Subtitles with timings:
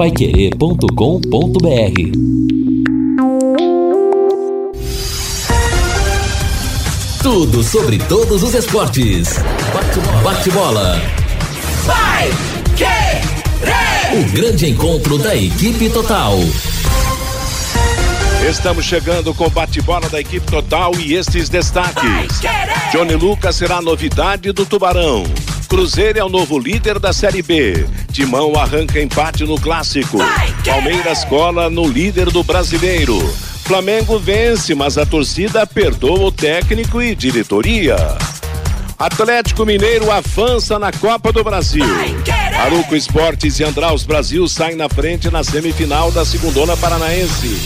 [0.00, 0.88] paiquerê.com.br
[7.22, 9.34] Tudo sobre todos os esportes.
[10.24, 10.98] Bate-bola.
[11.84, 12.30] Vai!
[14.18, 16.32] O grande encontro da equipe total.
[18.48, 22.40] Estamos chegando com o bate-bola da equipe total e estes destaques.
[22.90, 25.24] Johnny Lucas será novidade do Tubarão.
[25.70, 27.86] Cruzeiro é o novo líder da Série B.
[28.10, 30.18] Timão arranca empate no clássico.
[30.64, 33.16] Palmeiras cola no líder do brasileiro.
[33.62, 37.96] Flamengo vence, mas a torcida perdoa o técnico e diretoria.
[38.98, 41.84] Atlético Mineiro avança na Copa do Brasil.
[42.58, 47.56] Aruco Esportes e Andraus Brasil saem na frente na semifinal da Segundona Paranaense.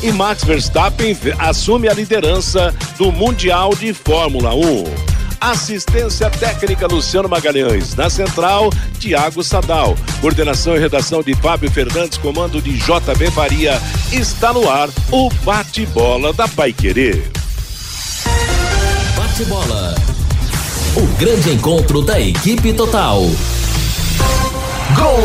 [0.00, 5.07] E Max Verstappen assume a liderança do Mundial de Fórmula 1.
[5.40, 7.94] Assistência técnica Luciano Magalhães.
[7.94, 9.96] Na central, Tiago Sadal.
[10.20, 13.80] Coordenação e redação de Fábio Fernandes, comando de JB Faria.
[14.12, 17.22] Está no ar o bate-bola da Pai Querer.
[19.16, 19.94] Bate-bola.
[20.96, 23.22] O grande encontro da equipe total.
[24.96, 25.22] Gol!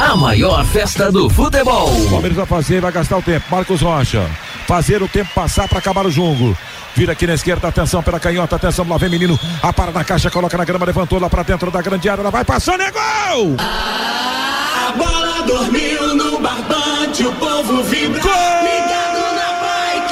[0.00, 1.90] A maior festa do futebol.
[1.90, 3.46] O Palmeiras vai fazer, vai gastar o tempo.
[3.50, 4.30] Marcos Rocha.
[4.66, 6.56] Fazer o tempo passar para acabar o jogo.
[6.96, 9.38] Vira aqui na esquerda, atenção pela canhota, atenção, lá vem menino.
[9.62, 12.30] A para na caixa, coloca na grama, levantou lá para dentro da grande área, ela
[12.30, 13.56] vai passando, é gol!
[13.58, 18.22] A bola dormiu no barbante, o povo vibra.
[18.22, 18.32] Gol!
[18.32, 20.06] Ligado na Pai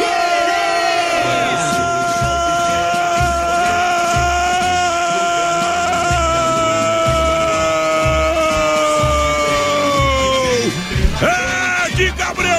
[11.22, 12.53] É de Gabriel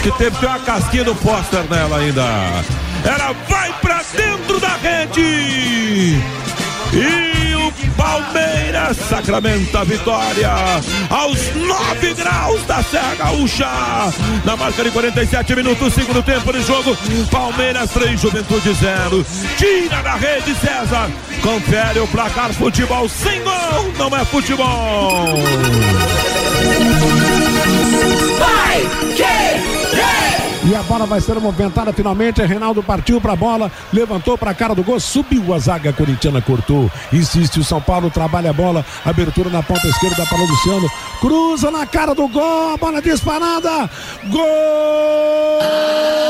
[0.00, 2.22] Acho que teve ter uma casquinha do póster nela ainda.
[3.04, 6.18] Ela vai pra dentro da rede!
[6.94, 10.50] E o Palmeiras sacramenta a vitória
[11.10, 13.68] aos 9 graus da Serra Gaúcha.
[14.42, 16.96] Na marca de 47 minutos, segundo tempo de jogo.
[17.30, 19.26] Palmeiras 3, Juventude 0.
[19.58, 21.10] Tira da rede, César.
[21.42, 23.92] Confere o placar futebol sem gol.
[23.98, 25.34] Não é futebol.
[30.70, 32.40] E a bola vai ser movimentada finalmente.
[32.42, 36.40] Reinaldo partiu para a bola, levantou para a cara do gol, subiu a zaga corintiana,
[36.40, 36.88] cortou.
[37.12, 40.88] Insiste o São Paulo, trabalha a bola, abertura na ponta esquerda para o Luciano,
[41.20, 43.90] cruza na cara do gol, a bola disparada,
[44.28, 46.29] gol!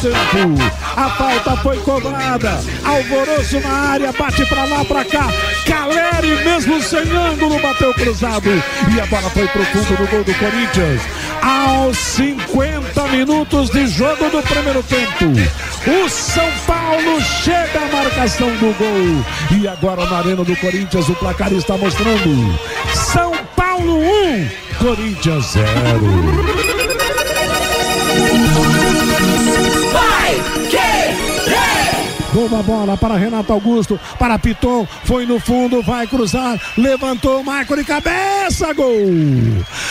[0.00, 0.78] Tempo.
[0.96, 2.60] A falta foi cobrada.
[2.84, 5.28] Alvoroço na área, bate pra lá, pra cá.
[5.66, 8.50] Caleri, mesmo sem ângulo, bateu cruzado.
[8.94, 11.02] E a bola foi pro fundo do gol do Corinthians.
[11.42, 15.24] Aos 50 minutos de jogo do primeiro tempo.
[15.86, 19.58] O São Paulo chega à marcação do gol.
[19.58, 22.58] E agora na Arena do Corinthians, o placar está mostrando.
[22.94, 24.48] São Paulo 1,
[24.78, 26.57] Corinthians 0.
[32.38, 32.48] Querer!
[32.48, 37.84] Boa bola para Renato Augusto, para Piton, foi no fundo, vai cruzar, levantou, Marco de
[37.84, 38.94] cabeça, gol!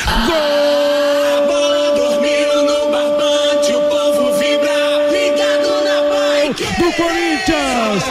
[0.06, 4.78] A bola dormiu no barbante, o povo vibra.
[5.12, 8.04] Ligado na Pai Do Corinthians,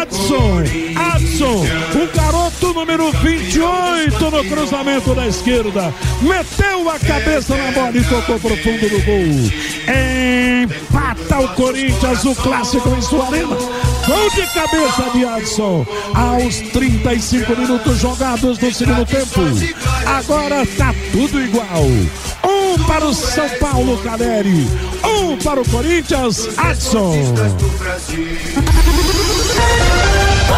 [0.00, 0.62] Adson,
[1.14, 1.66] Adson,
[2.00, 8.56] o garoto número 28 cruzamento da esquerda, meteu a cabeça na bola e tocou pro
[8.56, 9.62] fundo do gol.
[10.62, 13.56] Empata o Corinthians, o clássico em sua arena.
[14.06, 19.40] Gol de cabeça de Adson aos 35 minutos jogados no segundo tempo.
[20.06, 21.84] Agora tá tudo igual.
[22.44, 24.66] Um para o São Paulo, Caleri.
[25.04, 27.14] Um para o Corinthians, Adson.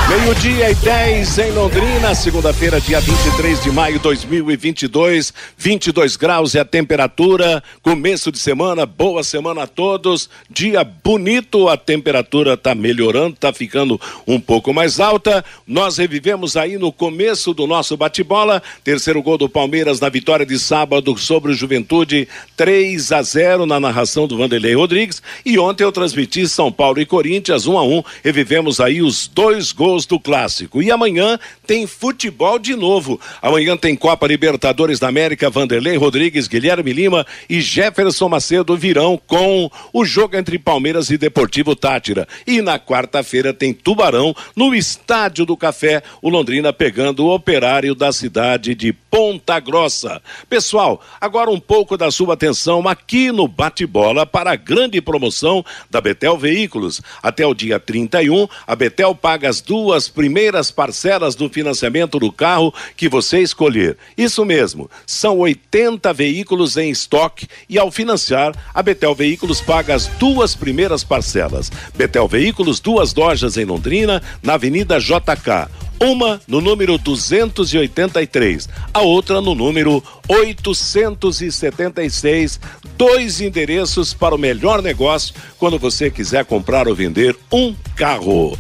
[0.08, 6.60] Meio-dia e 10 em Londrina, segunda-feira, dia 23 de maio de 2022, 22 graus é
[6.60, 7.62] a temperatura.
[7.80, 10.28] Começo de semana, boa semana a todos.
[10.50, 15.44] Dia bonito, a temperatura tá melhorando, tá ficando um pouco mais alta.
[15.66, 20.58] Nós revivemos aí no começo do nosso bate-bola, terceiro gol do Palmeiras na vitória de
[20.58, 25.22] sábado sobre o Juventude, 3 a 0 na narração do Vanderlei Rodrigues.
[25.46, 28.02] E ontem eu transmiti São Paulo e Corinthians 1 a 1.
[28.22, 30.82] Revivemos aí os dois gols gols do clássico.
[30.82, 33.20] E amanhã tem futebol de novo.
[33.42, 39.70] Amanhã tem Copa Libertadores da América, Vanderlei Rodrigues, Guilherme Lima e Jefferson Macedo virão com
[39.92, 42.26] o jogo entre Palmeiras e Deportivo Tátira.
[42.46, 48.10] E na quarta-feira tem Tubarão no Estádio do Café, o Londrina pegando o operário da
[48.10, 50.22] cidade de Ponta Grossa.
[50.48, 56.00] Pessoal, agora um pouco da sua atenção aqui no Bate-Bola para a grande promoção da
[56.00, 57.02] Betel Veículos.
[57.22, 59.73] Até o dia 31, a Betel paga as duas
[60.08, 63.96] primeiras parcelas do financiamento do carro que você escolher.
[64.16, 70.06] Isso mesmo, são 80 veículos em estoque e ao financiar, a Betel Veículos paga as
[70.06, 71.70] duas primeiras parcelas.
[71.94, 75.68] Betel Veículos, duas lojas em Londrina, na Avenida JK.
[76.00, 82.60] Uma no número 283, a outra no número 876.
[82.96, 88.58] Dois endereços para o melhor negócio quando você quiser comprar ou vender um carro.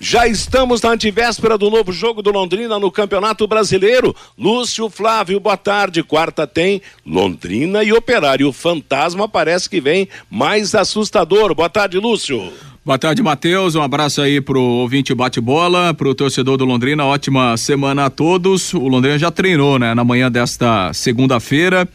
[0.00, 4.14] Já estamos na antivéspera do novo jogo do Londrina no Campeonato Brasileiro.
[4.38, 6.02] Lúcio Flávio, boa tarde.
[6.02, 8.52] Quarta tem Londrina e Operário.
[8.52, 11.54] Fantasma parece que vem mais assustador.
[11.54, 12.52] Boa tarde, Lúcio.
[12.84, 13.74] Boa tarde, Matheus.
[13.74, 17.04] Um abraço aí pro ouvinte bate-bola, pro torcedor do Londrina.
[17.06, 18.74] Ótima semana a todos.
[18.74, 21.88] O Londrina já treinou, né, na manhã desta segunda-feira.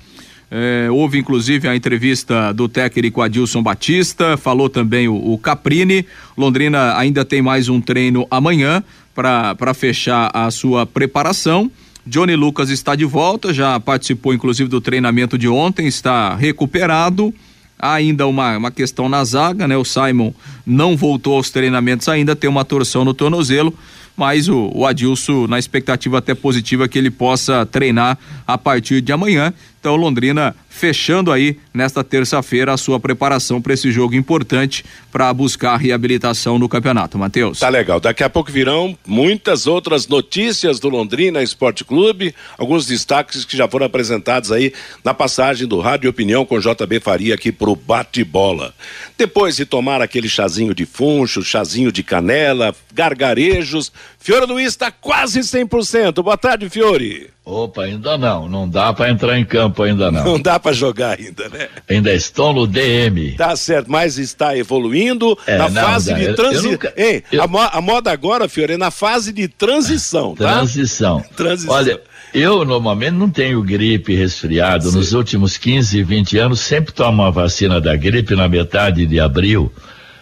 [0.51, 6.06] É, houve inclusive a entrevista do técnico Adilson Batista, falou também o, o Caprini.
[6.36, 11.69] Londrina ainda tem mais um treino amanhã para fechar a sua preparação.
[12.06, 17.34] Johnny Lucas está de volta, já participou inclusive do treinamento de ontem, está recuperado.
[17.78, 19.78] Há ainda uma, uma questão na zaga, né?
[19.78, 20.34] O Simon
[20.66, 23.74] não voltou aos treinamentos ainda, tem uma torção no tornozelo,
[24.18, 29.13] mas o, o Adilson, na expectativa até positiva que ele possa treinar a partir de
[29.13, 29.54] amanhã.
[29.80, 35.76] Então, Londrina fechando aí nesta terça-feira a sua preparação para esse jogo importante para buscar
[35.76, 37.18] reabilitação no campeonato.
[37.18, 37.60] Matheus.
[37.60, 38.00] Tá legal.
[38.00, 43.68] Daqui a pouco virão muitas outras notícias do Londrina Esporte Clube, alguns destaques que já
[43.68, 44.74] foram apresentados aí
[45.04, 48.74] na passagem do Rádio Opinião com JB Faria aqui pro bate-bola.
[49.18, 55.40] Depois de tomar aquele chazinho de funcho, chazinho de canela, gargarejos, Fiore Luiz está quase
[55.40, 56.22] 100%.
[56.22, 57.30] Boa tarde, Fiore.
[57.50, 58.48] Opa, ainda não.
[58.48, 60.24] Não dá para entrar em campo ainda não.
[60.24, 61.68] Não dá para jogar ainda, né?
[61.90, 63.31] Ainda estou no DM.
[63.31, 66.92] Tá certo, mas está evoluindo é, na não, fase de transição.
[66.96, 67.42] Ei, eu...
[67.42, 70.57] a, mo a, moda agora, Fiore, é na fase de transição, tá?
[70.57, 71.24] Transição.
[71.36, 71.74] Transição.
[71.74, 72.00] Olha,
[72.36, 74.92] eu normalmente não tenho gripe, resfriado.
[74.92, 74.98] Sim.
[74.98, 79.72] Nos últimos 15, 20 anos sempre tomo a vacina da gripe na metade de abril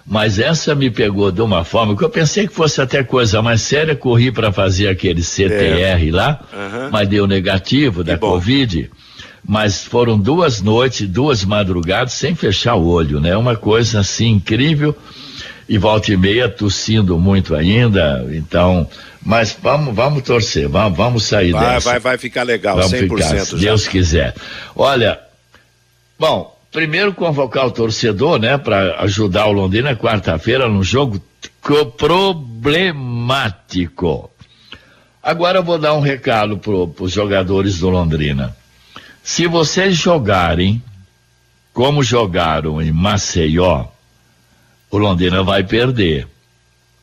[0.09, 3.61] mas essa me pegou de uma forma que eu pensei que fosse até coisa mais
[3.61, 6.11] séria, corri para fazer aquele CTR é.
[6.11, 6.89] lá, uhum.
[6.91, 8.89] mas deu negativo da Covid.
[9.45, 13.35] Mas foram duas noites, duas madrugadas sem fechar o olho, né?
[13.35, 14.95] Uma coisa assim incrível.
[15.67, 18.89] E volta e meia tossindo muito ainda, então,
[19.21, 21.89] mas vamos, vamos torcer, vamos, vamos sair vai, dessa.
[21.89, 24.33] Vai, vai ficar legal, vamos 100% ficar, se Deus quiser.
[24.73, 25.19] Olha,
[26.17, 31.21] bom, primeiro convocar o torcedor, né, para ajudar o Londrina quarta-feira num jogo
[31.97, 34.29] problemático.
[35.21, 38.55] Agora eu vou dar um recado para os jogadores do Londrina.
[39.23, 40.81] Se vocês jogarem
[41.73, 43.85] como jogaram em Maceió,
[44.89, 46.27] o Londrina vai perder.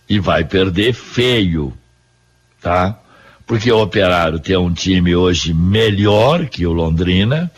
[0.09, 1.73] E vai perder feio,
[2.61, 2.99] tá?
[3.47, 7.51] Porque o Operário tem um time hoje melhor que o Londrina,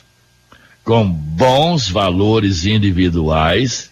[0.86, 3.90] com bons valores individuais.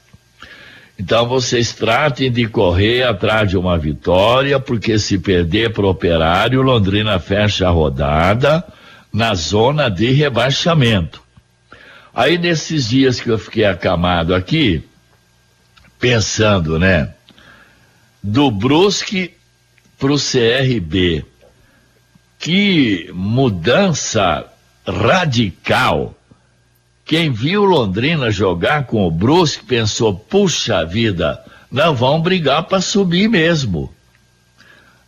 [0.97, 6.63] Então vocês tratem de correr atrás de uma vitória, porque se perder para o operário,
[6.63, 8.65] Londrina fecha a rodada
[9.13, 11.21] na zona de rebaixamento.
[12.15, 14.85] Aí nesses dias que eu fiquei acamado aqui,
[15.99, 17.13] pensando, né?
[18.23, 19.35] Do Brusque
[19.99, 21.25] para o CRB.
[22.39, 24.47] Que mudança
[24.87, 26.15] radical
[27.05, 33.29] quem viu Londrina jogar com o Brusque pensou: puxa vida, não vão brigar para subir
[33.29, 33.93] mesmo.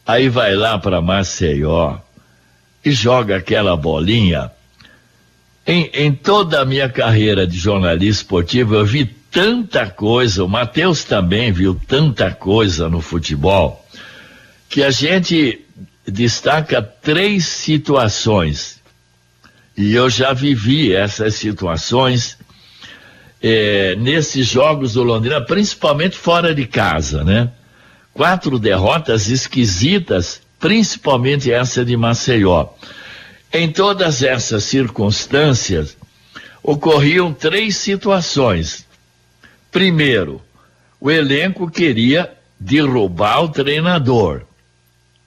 [0.07, 1.99] Aí vai lá para Maceió
[2.85, 4.51] e joga aquela bolinha.
[5.67, 11.03] Em, em toda a minha carreira de jornalista esportivo, eu vi tanta coisa, o Matheus
[11.03, 13.85] também viu tanta coisa no futebol,
[14.69, 15.61] que a gente
[16.07, 18.76] destaca três situações
[19.77, 22.39] e eu já vivi essas situações
[23.43, 27.51] é, nesses jogos do Londrina, principalmente fora de casa, né?
[28.15, 32.69] Quatro derrotas esquisitas, principalmente essa de Maceió.
[33.53, 35.97] Em todas essas circunstâncias,
[36.63, 38.87] ocorriam três situações.
[39.71, 40.41] Primeiro,
[40.99, 44.43] o elenco queria derrubar o treinador.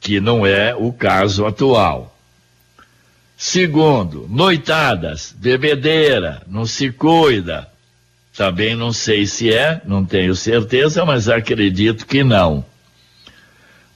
[0.01, 2.17] que não é o caso atual.
[3.41, 7.69] Segundo, noitadas, bebedeira, não se cuida.
[8.35, 12.65] Também não sei se é, não tenho certeza, mas acredito que não.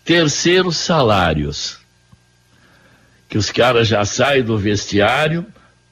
[0.05, 1.77] Terceiro, salários.
[3.27, 5.45] Que os caras já saem do vestiário,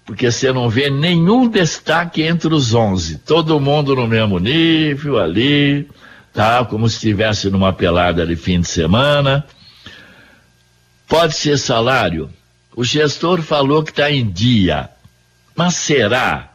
[0.05, 3.17] porque você não vê nenhum destaque entre os onze.
[3.17, 5.89] Todo mundo no mesmo nível ali,
[6.31, 6.63] tá?
[6.63, 9.46] Como se estivesse numa pelada de fim de semana.
[11.05, 12.29] Pode ser salário
[12.75, 14.90] o gestor falou que está em dia.
[15.56, 16.51] Mas será?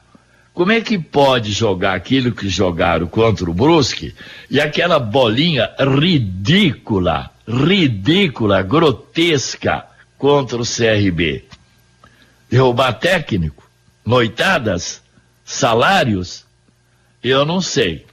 [0.54, 4.14] Como é que pode jogar aquilo que jogaram contra o Brusque
[4.50, 9.84] e aquela bolinha ridícula, ridícula, grotesca
[10.16, 11.44] contra o CRB?
[12.50, 13.68] Derrubar técnico?
[14.04, 15.02] Noitadas?
[15.44, 16.46] Salários?
[17.22, 18.06] Eu não sei.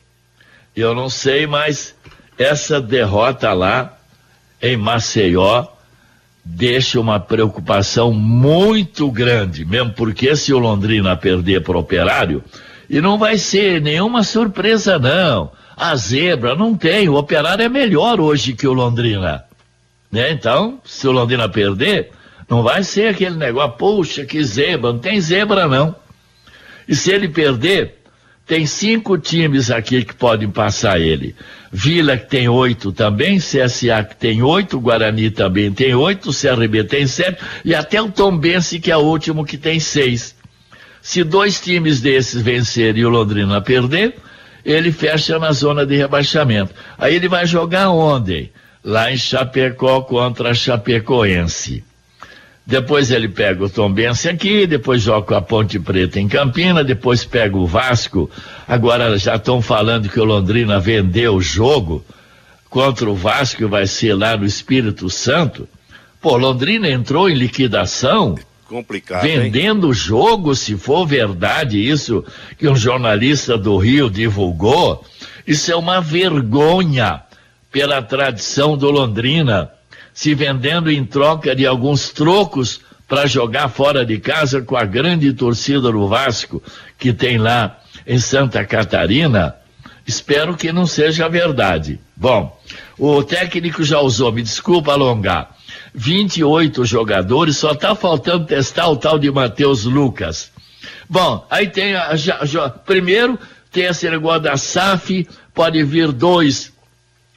[0.76, 1.96] Eu não sei, mas
[2.38, 3.98] essa derrota lá
[4.62, 5.68] em Maceió
[6.44, 12.44] deixa uma preocupação muito grande, mesmo porque se o Londrina perder para o Operário,
[12.90, 15.52] e não vai ser nenhuma surpresa não.
[15.76, 19.46] A zebra não tem, o Operário é melhor hoje que o Londrina.
[20.12, 20.32] Né?
[20.32, 22.12] Então, se o Londrina perder,
[22.48, 25.96] não vai ser aquele negócio, poxa, que zebra, não tem zebra não.
[26.88, 28.03] E se ele perder,
[28.46, 31.36] tem cinco times aqui que podem passar ele.
[31.72, 37.08] Vila que tem oito também, CSA que tem oito, Guarani também tem oito, CRB tem
[37.08, 40.36] sete e até o Tombense que é o último que tem seis.
[41.02, 44.16] Se dois times desses vencerem e o Londrina perder,
[44.64, 46.74] ele fecha na zona de rebaixamento.
[46.98, 48.52] Aí ele vai jogar onde?
[48.84, 51.84] Lá em Chapecó contra Chapecoense.
[52.66, 57.58] Depois ele pega o Tombense aqui, depois joga a Ponte Preta em Campina, depois pega
[57.58, 58.30] o Vasco.
[58.66, 62.04] Agora já estão falando que o Londrina vendeu o jogo
[62.70, 65.68] contra o Vasco, vai ser lá no Espírito Santo.
[66.22, 68.36] Pô, Londrina entrou em liquidação.
[68.66, 69.24] Complicado.
[69.24, 72.24] Vendendo o jogo, se for verdade isso
[72.58, 75.06] que um jornalista do Rio divulgou,
[75.46, 77.22] isso é uma vergonha
[77.70, 79.70] pela tradição do Londrina
[80.14, 85.34] se vendendo em troca de alguns trocos para jogar fora de casa com a grande
[85.34, 86.62] torcida do Vasco
[86.98, 89.56] que tem lá em Santa Catarina.
[90.06, 92.00] Espero que não seja verdade.
[92.16, 92.60] Bom,
[92.98, 95.56] o técnico já usou, me desculpa alongar,
[95.94, 100.52] 28 jogadores, só está faltando testar o tal de Matheus Lucas.
[101.10, 103.38] Bom, aí tem a, já, já, primeiro
[103.72, 106.73] tem esse negócio da SAF, pode vir dois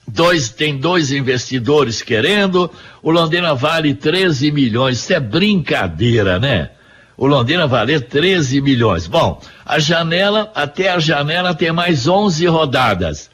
[0.08, 2.70] Dois, tem dois investidores querendo,
[3.02, 4.98] o Londrina vale 13 milhões.
[4.98, 6.70] Isso é brincadeira, né?
[7.16, 9.06] O Londrina vale 13 milhões.
[9.06, 13.30] Bom, a janela, até a janela tem mais 11 rodadas.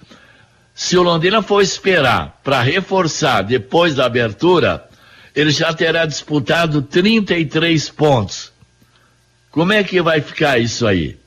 [0.75, 4.88] Se o Londrina for esperar para reforçar depois da abertura,
[5.35, 8.52] ele já terá disputado 33 pontos.
[9.50, 11.19] Como é que vai ficar isso aí?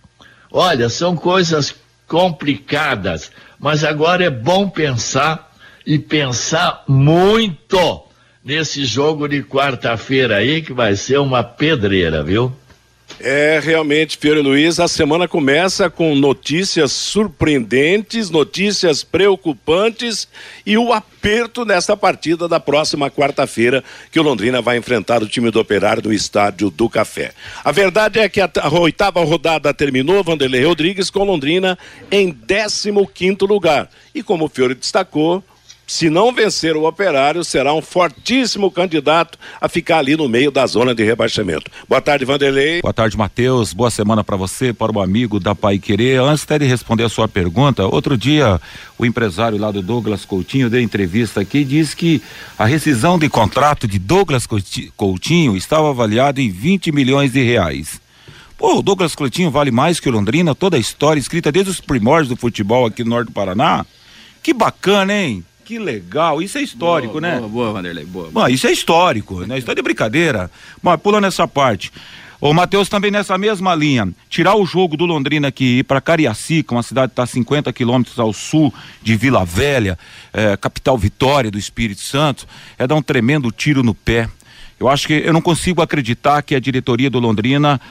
[0.52, 1.76] Olha, são coisas
[2.08, 5.52] complicadas mas agora é bom pensar
[5.86, 8.04] e pensar muito
[8.44, 12.56] nesse jogo de quarta-feira aí, que vai ser uma pedreira, viu?
[13.20, 20.28] É, realmente, Fiore Luiz, a semana começa com notícias surpreendentes, notícias preocupantes
[20.66, 25.50] e o aperto nesta partida da próxima quarta-feira, que o Londrina vai enfrentar o time
[25.50, 27.32] do Operário no Estádio do Café.
[27.64, 31.78] A verdade é que a, a oitava rodada terminou, Vanderlei Rodrigues com Londrina
[32.12, 33.90] em 15 quinto lugar.
[34.14, 35.42] E como o Fiore destacou,
[35.88, 40.66] se não vencer o Operário, será um fortíssimo candidato a ficar ali no meio da
[40.66, 41.70] zona de rebaixamento.
[41.88, 42.82] Boa tarde, Vanderlei.
[42.82, 43.74] Boa tarde, Matheus.
[43.74, 46.20] Boa semana para você, para o amigo da Pai Querer.
[46.22, 48.60] Antes até de responder a sua pergunta, outro dia
[48.98, 52.22] o empresário lá do Douglas Coutinho deu entrevista aqui e disse que
[52.58, 54.48] a rescisão de contrato de Douglas
[54.96, 58.02] Coutinho estava avaliada em 20 milhões de reais.
[58.58, 61.82] Pô, o Douglas Coutinho vale mais que o Londrina, toda a história escrita desde os
[61.82, 63.86] primórdios do futebol aqui no norte do Paraná.
[64.42, 65.44] Que bacana, hein?
[65.66, 67.38] Que legal, isso é histórico, boa, né?
[67.40, 68.30] Boa, boa, Vanderlei, boa.
[68.32, 69.58] Bom, isso é histórico, né?
[69.58, 70.52] Isso é de brincadeira.
[70.80, 71.92] Mas pula nessa parte.
[72.40, 74.08] O Matheus também nessa mesma linha.
[74.30, 77.28] Tirar o jogo do Londrina aqui e ir para Cariacica, uma cidade que está a
[77.28, 79.98] 50 quilômetros ao sul de Vila Velha,
[80.32, 82.46] é, capital Vitória do Espírito Santo,
[82.78, 84.30] é dar um tremendo tiro no pé.
[84.80, 87.82] Eu acho que eu não consigo acreditar que a diretoria do Londrina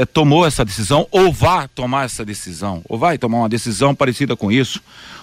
[0.00, 4.34] é, tomou essa decisão ou vá tomar essa decisão, ou vai tomar uma decisão parecida
[4.36, 4.80] com isso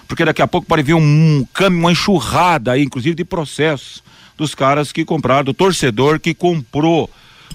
[0.08, 4.02] porque daqui a pouco pode vir um, um uma enxurrada aí, inclusive de processos
[4.36, 7.08] dos caras que compraram, do torcedor que comprou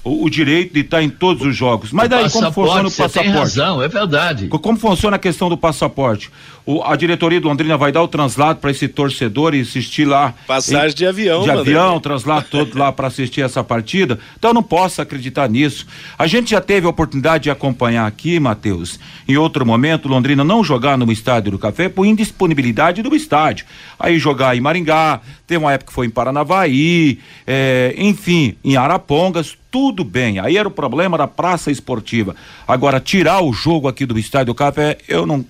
[0.04, 1.92] o, o direito de estar em todos os jogos.
[1.92, 3.38] Mas daí como funciona o você tem passaporte?
[3.40, 4.48] razão, é verdade.
[4.48, 6.32] Co- Como funciona a questão do passaporte?
[6.66, 10.34] O- a diretoria do Londrina vai dar o translado para esse torcedor e assistir lá.
[10.48, 14.18] Passagem em- de avião, De avião, translado todo lá para assistir essa partida.
[14.38, 15.86] Então eu não posso acreditar nisso.
[16.18, 20.64] A gente já teve a oportunidade de acompanhar aqui, Matheus, em outro momento, Londrina não
[20.64, 23.66] jogar no estádio do Café por indisponibilidade do estádio.
[24.00, 29.56] Aí jogar em Maringá, tem uma época que foi em Paranavaí, eh, enfim, em Arapongas,
[29.70, 30.40] tudo bem.
[30.40, 32.36] Aí era o problema da praça esportiva.
[32.68, 35.46] Agora, tirar o jogo aqui do Estádio do Café, eu não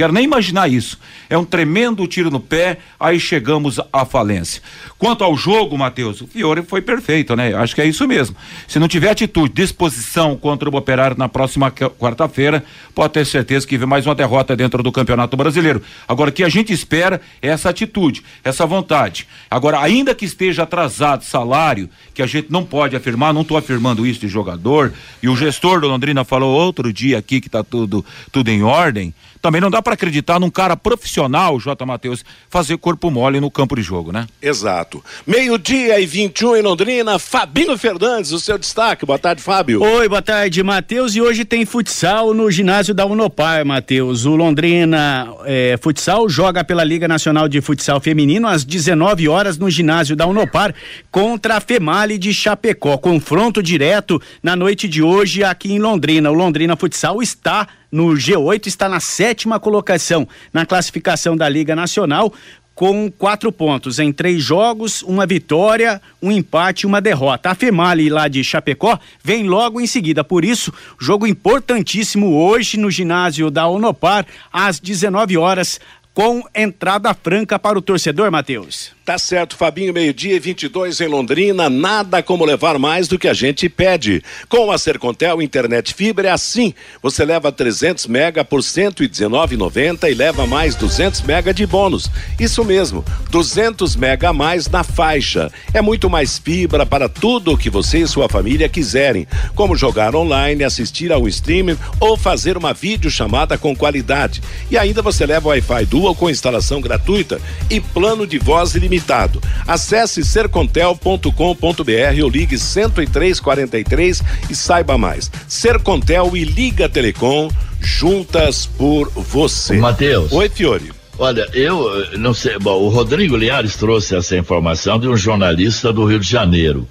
[0.00, 0.98] quero nem imaginar isso.
[1.28, 4.62] É um tremendo tiro no pé, aí chegamos à falência.
[4.98, 7.54] Quanto ao jogo, Matheus, o Fiore foi perfeito, né?
[7.54, 8.34] Acho que é isso mesmo.
[8.66, 12.64] Se não tiver atitude, disposição contra o Operário na próxima qu- quarta-feira,
[12.94, 15.82] pode ter certeza que vem mais uma derrota dentro do Campeonato Brasileiro.
[16.08, 19.26] Agora, o que a gente espera é essa atitude, essa vontade.
[19.50, 24.06] Agora, ainda que esteja atrasado salário, que a gente não pode afirmar, não estou afirmando
[24.06, 24.92] isso de jogador,
[25.22, 29.12] e o gestor do Londrina falou outro dia aqui que está tudo, tudo em ordem,
[29.40, 31.86] também não dá para acreditar num cara profissional, J.
[31.86, 34.26] Matheus, fazer corpo mole no campo de jogo, né?
[34.40, 35.02] Exato.
[35.26, 37.18] Meio-dia e 21 em Londrina.
[37.18, 39.06] Fabinho Fernandes, o seu destaque.
[39.06, 39.82] Boa tarde, Fábio.
[39.82, 41.14] Oi, boa tarde, Matheus.
[41.14, 44.26] E hoje tem futsal no ginásio da Unopar, Matheus.
[44.26, 49.70] O Londrina eh, Futsal joga pela Liga Nacional de Futsal Feminino às 19 horas no
[49.70, 50.74] ginásio da Unopar
[51.10, 52.98] contra a Female de Chapecó.
[52.98, 56.30] Confronto direto na noite de hoje aqui em Londrina.
[56.30, 62.32] O Londrina Futsal está no G8, está na sétima colocação na classificação da Liga Nacional
[62.80, 67.50] com quatro pontos em três jogos, uma vitória, um empate e uma derrota.
[67.50, 70.24] A Female lá de Chapecó vem logo em seguida.
[70.24, 75.78] Por isso, jogo importantíssimo hoje no ginásio da Unopar, às 19 horas,
[76.20, 78.90] com entrada franca para o torcedor, Matheus.
[79.06, 81.70] Tá certo, Fabinho, meio-dia e 22 em Londrina.
[81.70, 84.22] Nada como levar mais do que a gente pede.
[84.46, 86.74] Com a Sercontel Internet Fibra é assim.
[87.02, 92.10] Você leva 300 mega por 119,90 e leva mais 200 mega de bônus.
[92.38, 95.50] Isso mesmo, 200 mega a mais na faixa.
[95.72, 100.14] É muito mais fibra para tudo o que você e sua família quiserem, como jogar
[100.14, 104.42] online, assistir ao streaming ou fazer uma videochamada com qualidade.
[104.70, 109.40] E ainda você leva Wi-Fi Dual com instalação gratuita e plano de voz ilimitado.
[109.66, 115.30] Acesse sercontel.com.br ou ligue 10343 e saiba mais.
[115.48, 117.48] Sercontel e Liga Telecom
[117.80, 119.78] juntas por você.
[119.78, 120.32] Matheus.
[120.32, 120.92] Oi, Fiore.
[121.18, 122.58] Olha, eu eh, não sei.
[122.58, 126.88] Bom, o Rodrigo Liares trouxe essa informação de um jornalista do Rio de Janeiro.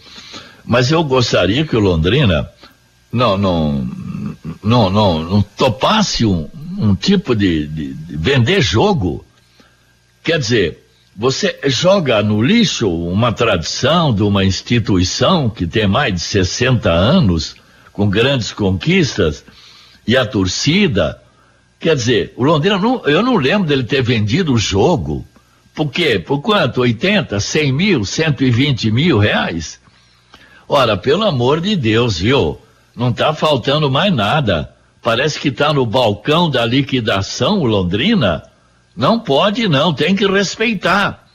[0.64, 2.48] Mas eu gostaria que o Londrina
[3.12, 3.88] não, não,
[4.64, 6.48] não, não, não topasse um,
[6.80, 9.26] um tipo de, de- de vender jogo.
[10.24, 16.20] Quer dizer, você joga no lixo uma tradição de uma instituição que tem mais de
[16.22, 17.56] 60 anos,
[17.92, 19.44] com grandes conquistas,
[20.08, 21.22] e a torcida.
[21.80, 25.26] Quer dizer, o Londrina, não, eu não lembro dele ter vendido o jogo.
[25.76, 26.20] Por quê?
[26.20, 26.82] Por quanto?
[26.82, 29.80] 80, 100 mil, 120 mil reais?
[30.68, 32.60] Ora, pelo amor de Deus, viu?
[32.96, 34.74] Não tá faltando mais nada.
[35.02, 38.44] Parece que tá no balcão da liquidação, Londrina.
[38.96, 41.28] Não pode não, tem que respeitar.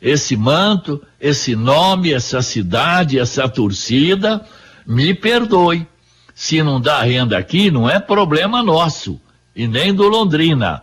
[0.00, 4.44] Esse manto, esse nome, essa cidade, essa torcida,
[4.86, 5.86] me perdoe.
[6.34, 9.20] Se não dá renda aqui, não é problema nosso,
[9.54, 10.82] e nem do Londrina,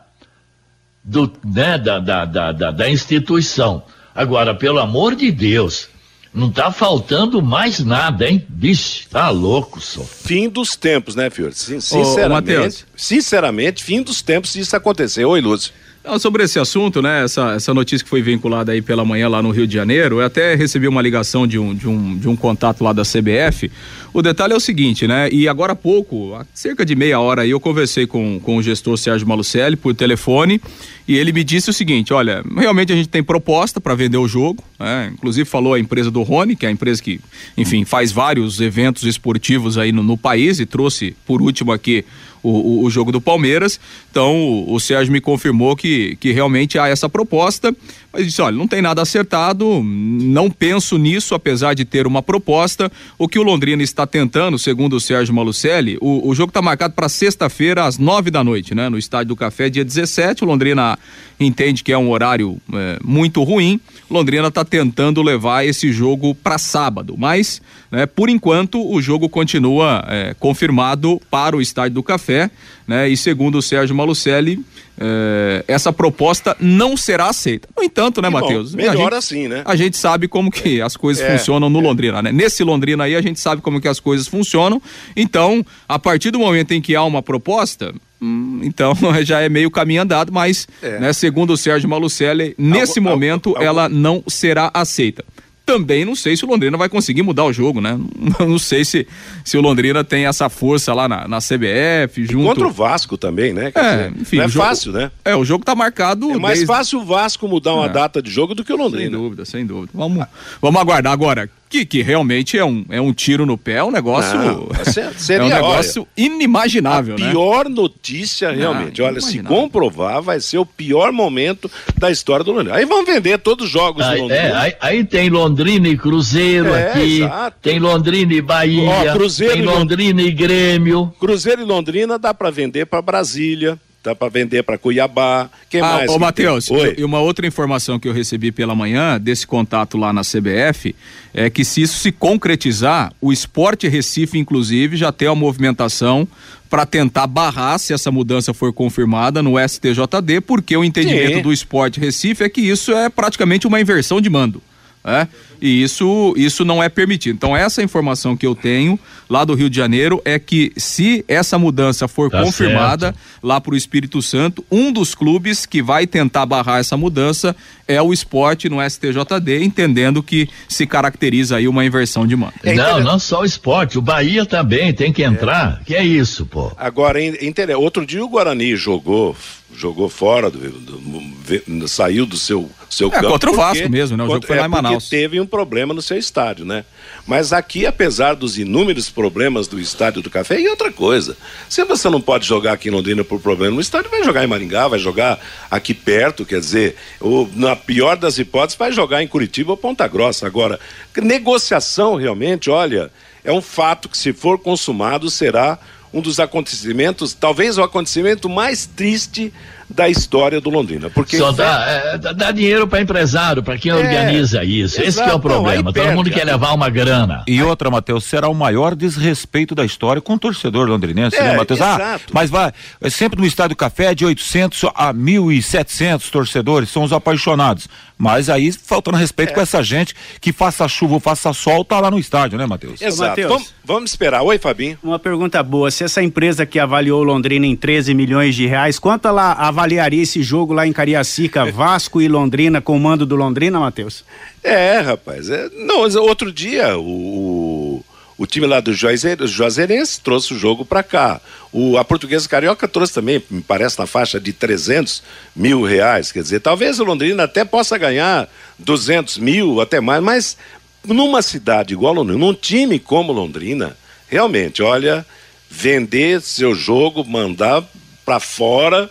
[1.03, 3.83] do, né, da, da, da, da instituição.
[4.13, 5.89] Agora, pelo amor de Deus,
[6.33, 8.45] não tá faltando mais nada, hein?
[8.47, 10.01] Bicho, tá louco só.
[10.03, 11.53] Fim dos tempos, né, Fiore?
[11.55, 12.85] Sin- Ô, Sinceramente, Matheus.
[12.95, 15.25] sinceramente, fim dos tempos se isso acontecer.
[15.25, 15.71] Oi, Lúcio.
[16.19, 17.25] Sobre esse assunto, né?
[17.25, 20.25] Essa, essa notícia que foi vinculada aí pela manhã lá no Rio de Janeiro, eu
[20.25, 23.69] até recebi uma ligação de um, de um, de um contato lá da CBF.
[24.13, 25.29] O detalhe é o seguinte, né?
[25.29, 28.63] E agora há pouco, há cerca de meia hora aí, eu conversei com, com o
[28.63, 30.59] gestor Sérgio Malucelli por telefone
[31.07, 34.27] e ele me disse o seguinte: olha, realmente a gente tem proposta para vender o
[34.27, 35.11] jogo, né?
[35.13, 37.19] Inclusive falou a empresa do Rony, que é a empresa que,
[37.57, 42.05] enfim, faz vários eventos esportivos aí no, no país e trouxe por último aqui
[42.43, 43.79] o, o, o jogo do Palmeiras.
[44.09, 47.75] Então o, o Sérgio me confirmou que, que realmente há essa proposta,
[48.11, 52.91] mas disse: olha, não tem nada acertado, não penso nisso, apesar de ter uma proposta.
[53.17, 56.93] O que o Londrina está tentando, segundo o Sérgio Malucelli, o, o jogo está marcado
[56.93, 58.89] para sexta-feira, às nove da noite, né?
[58.89, 60.43] No Estádio do Café, dia 17.
[60.43, 60.97] O Londrina
[61.39, 63.79] entende que é um horário é, muito ruim.
[64.09, 70.03] Londrina está tentando levar esse jogo para sábado, mas, né, por enquanto, o jogo continua
[70.07, 72.49] é, confirmado para o Estádio do Café,
[72.89, 73.07] né?
[73.07, 74.59] E segundo o Sérgio Malucelli,
[74.99, 77.69] é, essa proposta não será aceita.
[77.77, 78.73] No entanto, tanto, né, Matheus?
[78.73, 79.61] melhor A gente- assim, né?
[79.63, 82.31] A gente sabe como que as coisas É, funcionam no Londrina, né?
[82.31, 84.81] Nesse Londrina aí, a gente sabe como que as coisas funcionam.
[85.15, 89.69] Então, a partir do momento em que há uma proposta, hum, então já é meio
[89.69, 90.97] caminho andado, mas, É.
[90.99, 95.23] né, segundo o Sérgio Malucelli, nesse momento ela não será aceita.
[95.71, 97.97] Também não sei se o Londrina vai conseguir mudar o jogo, né?
[98.39, 99.05] Não sei se,
[99.45, 102.45] se o Londrina tem essa força lá na, na CBF, junto.
[102.47, 103.71] Contra o Vasco também, né?
[103.75, 105.11] É, enfim, não é jogo- fácil, né?
[105.23, 106.31] É, o jogo tá marcado.
[106.31, 107.89] É mais desde- fácil o Vasco mudar uma É.
[107.89, 109.17] data de jogo do que o Sem Londrina.
[109.17, 109.91] dúvida, sem dúvida.
[109.93, 110.25] Vamos,
[110.61, 111.49] vamos aguardar agora.
[111.69, 114.35] Que, que realmente é um, é um tiro no pé, é um negócio.
[114.39, 117.29] Não, se- seria, é um negócio inimaginável, A né?
[117.29, 118.99] pior notícia, realmente.
[119.03, 122.75] Olha, se comprovar, vai ser o pior momento da história do Londrina.
[122.75, 124.41] Aí vão vender todos os jogos do Aí, Londrina.
[124.41, 127.57] é, aí, aí tem Londrina e Cruzeiro É, aqui, exato.
[127.61, 131.13] tem Londrina e Bahia, Ó, Cruzeiro tem e Lon- Londrina e Grêmio.
[131.19, 135.49] Cruzeiro e Londrina dá pra vender pra Brasília, dá pra vender pra Cuiabá.
[135.69, 136.11] Quem Ah, mais?
[136.11, 140.21] ô Matheus, e uma outra informação que eu recebi pela manhã desse contato lá na
[140.21, 140.95] CBF
[141.33, 146.27] é que se isso se concretizar, o Esporte Recife, inclusive, já tem uma movimentação
[146.69, 151.41] para tentar barrar, se essa mudança for confirmada, no STJD, porque o entendimento Sim.
[151.41, 154.61] do Esporte Recife é que isso é praticamente uma inversão de mando.
[155.03, 155.27] Né?
[155.61, 157.35] E isso, isso não é permitido.
[157.35, 158.97] Então, essa informação que eu tenho
[159.29, 163.73] lá do Rio de Janeiro é que se essa mudança for Tá confirmada lá para
[163.73, 167.53] o Espírito Santo, um dos clubes que vai tentar barrar essa mudança
[167.87, 172.53] é o esporte no STJD, entendendo que se caracteriza aí uma inversão de mando.
[172.63, 175.81] É não, não só o esporte, o Bahia também tem que entrar.
[175.85, 176.71] Que é isso, pô?
[176.77, 177.19] Agora,
[177.53, 179.35] tele- outro dia o Guarani jogou,
[179.75, 183.29] jogou fora, do, do- saiu do seu, seu É, campo.
[183.29, 184.23] contra o porque- Vasco mesmo, né?
[184.23, 185.07] O jogo foi lá em porque Manaus.
[185.09, 186.83] teve um problema no seu estádio, né?
[187.25, 191.37] Mas aqui, apesar dos inúmeros problemas do estádio do Café, e outra coisa,
[191.69, 194.47] se você não pode jogar aqui em Londrina por problema no estádio, vai jogar em
[194.47, 195.39] Maringá, vai jogar
[195.71, 200.07] aqui perto, quer dizer, ou, na pior das hipóteses, vai jogar em Curitiba ou Ponta
[200.07, 200.45] Grossa.
[200.45, 200.79] Agora,
[201.15, 203.11] negociação realmente, olha,
[203.43, 205.77] é um fato que se for consumado será
[206.13, 209.53] um dos acontecimentos, talvez o acontecimento mais triste
[209.89, 214.63] da história do Londrina, porque Só dá, é, dá, dinheiro para empresário, para quem organiza
[214.63, 215.01] isso.
[215.01, 215.37] Esse que é exato.
[215.37, 215.83] o problema.
[215.83, 216.51] Não, Todo mundo quer né?
[216.51, 217.43] levar uma grana.
[217.47, 221.57] E outra, Matheus, será o maior desrespeito da história com o torcedor londrinense, É, né,
[221.57, 221.81] Matheus?
[221.81, 222.33] Ah, exato.
[222.33, 222.71] mas vai,
[223.01, 227.87] é sempre no Estádio Café de 800 a 1.700 torcedores, são os apaixonados.
[228.17, 229.21] Mas aí, faltando É.
[229.21, 232.65] respeito com essa gente que faça chuva ou faça sol, tá lá no estádio, né,
[232.65, 233.01] Matheus?
[233.01, 233.29] Exato.
[233.29, 233.49] Matheus.
[233.49, 234.41] Vamos, vamos esperar.
[234.41, 234.97] Oi, Fabinho.
[235.01, 235.89] Uma pergunta boa.
[235.89, 240.43] Se essa empresa que avaliou Londrina em 13 milhões de reais, quanto ela avaliaria esse
[240.43, 244.25] jogo lá em Cariacica, Vasco e Londrina, com o mando do Londrina, Matheus?
[244.63, 245.49] É, rapaz.
[245.49, 248.03] é- não, outro dia o,
[248.37, 251.39] o, time lá do Juazeirense trouxe o jogo pra cá.
[251.71, 255.23] O, a Portuguesa Carioca trouxe também, me parece, na faixa de 300
[255.55, 256.31] mil reais.
[256.31, 260.57] Quer dizer, talvez o Londrina até possa ganhar 200 mil, até mais, mas
[261.05, 263.95] numa cidade igual Londrina, num time como Londrina,
[264.27, 265.25] realmente, olha,
[265.69, 267.81] vender seu jogo, mandar
[268.25, 269.09] pra fora.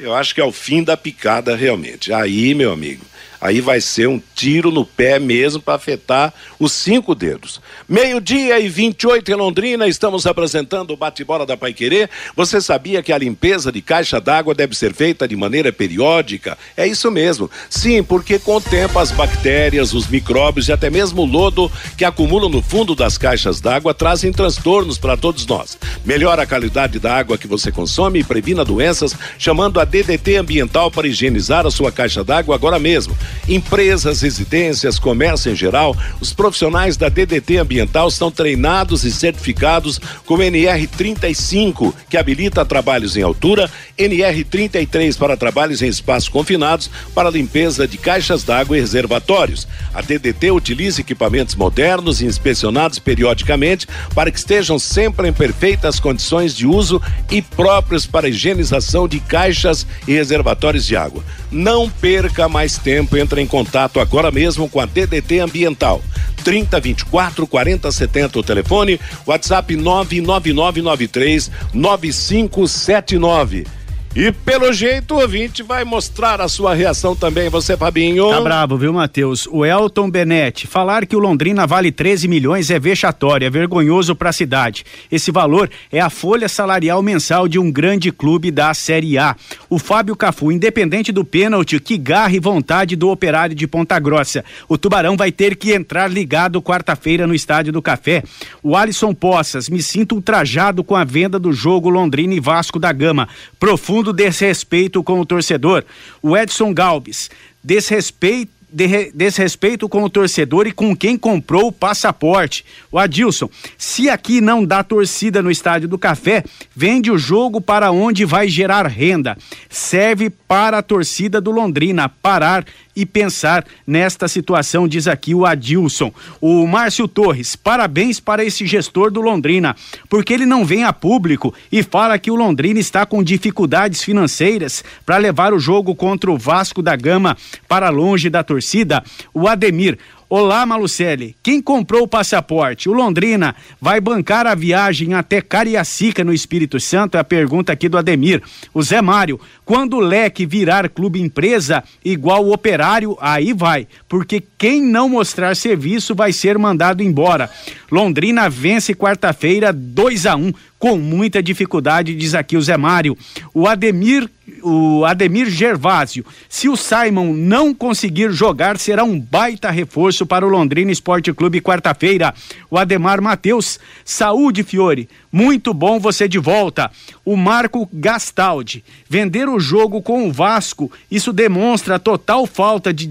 [0.00, 2.12] Eu acho que é o fim da picada realmente.
[2.12, 3.04] Aí, meu amigo,
[3.40, 7.60] aí vai ser um tiro no pé mesmo para afetar os cinco dedos.
[7.88, 12.08] Meio-dia e 28 em Londrina, estamos apresentando o bate-bola da Paiquerê.
[12.36, 16.58] Você sabia que a limpeza de caixa d'água deve ser feita de maneira periódica?
[16.76, 17.50] É isso mesmo.
[17.68, 22.04] Sim, porque com o tempo as bactérias, os micróbios e até mesmo o lodo que
[22.04, 25.78] acumulam no fundo das caixas d'água trazem transtornos para todos nós.
[26.04, 30.90] Melhora a qualidade da água que você consome e previna doenças chamando a DDT Ambiental
[30.90, 33.16] para higienizar a sua caixa d'água agora mesmo.
[33.48, 40.38] Empresas, residências, comércio em geral, os profissionais da DDT Ambiental estão treinados e certificados com
[40.38, 47.98] NR35, que habilita trabalhos em altura, NR33 para trabalhos em espaços confinados para limpeza de
[47.98, 49.66] caixas d'água e reservatórios.
[49.92, 56.54] A DDT utiliza equipamentos modernos e inspecionados periodicamente para que estejam sempre em perfeitas condições
[56.54, 61.22] de uso e próprios para higienização de caixas e reservatórios de água.
[61.50, 66.00] Não perca mais tempo, entre em contato agora mesmo com a DDT Ambiental.
[66.44, 73.79] 30 24 40 70 o telefone, WhatsApp 99993 9579.
[74.14, 78.28] E pelo jeito o ouvinte vai mostrar a sua reação também, você Fabinho.
[78.28, 79.46] Tá bravo, viu, Matheus?
[79.46, 84.30] O Elton Benetti, falar que o Londrina vale 13 milhões é vexatório, é vergonhoso para
[84.30, 84.84] a cidade.
[85.12, 89.36] Esse valor é a folha salarial mensal de um grande clube da Série A.
[89.68, 94.44] O Fábio Cafu, independente do pênalti, que garra e vontade do operário de Ponta Grossa.
[94.68, 98.24] O Tubarão vai ter que entrar ligado quarta-feira no Estádio do Café.
[98.60, 102.92] O Alisson Poças, me sinto ultrajado com a venda do jogo Londrina e Vasco da
[102.92, 103.28] Gama.
[103.60, 105.84] Profundo desrespeito com o torcedor.
[106.22, 107.30] O Edson Galbis,
[107.62, 112.64] desrespeito de desrespeito com o torcedor e com quem comprou o passaporte.
[112.90, 117.90] O Adilson, se aqui não dá torcida no Estádio do Café, vende o jogo para
[117.90, 119.36] onde vai gerar renda.
[119.68, 122.64] Serve para a torcida do Londrina parar
[123.00, 126.12] e pensar nesta situação, diz aqui o Adilson.
[126.38, 129.74] O Márcio Torres, parabéns para esse gestor do Londrina,
[130.06, 134.84] porque ele não vem a público e fala que o Londrina está com dificuldades financeiras
[135.06, 139.02] para levar o jogo contra o Vasco da Gama para longe da torcida.
[139.32, 139.96] O Ademir,
[140.32, 141.34] Olá, Malucelli.
[141.42, 142.88] Quem comprou o passaporte?
[142.88, 147.16] O Londrina vai bancar a viagem até Cariacica, no Espírito Santo?
[147.16, 148.40] É a pergunta aqui do Ademir.
[148.72, 153.88] O Zé Mário, quando o leque virar clube empresa igual o operário, aí vai.
[154.08, 157.50] Porque quem não mostrar serviço vai ser mandado embora.
[157.90, 163.16] Londrina vence quarta-feira 2 a 1 um, com muita dificuldade, diz aqui o Zé Mário.
[163.54, 164.28] O Ademir
[164.62, 166.24] o Ademir Gervásio.
[166.48, 171.60] Se o Simon não conseguir jogar, será um baita reforço para o Londrina Esporte Clube
[171.60, 172.34] quarta-feira.
[172.70, 175.08] O Ademar Matheus, saúde, Fiore.
[175.32, 176.90] Muito bom você de volta.
[177.24, 178.84] O Marco Gastaldi.
[179.08, 183.08] Vender o jogo com o Vasco, isso demonstra total falta de,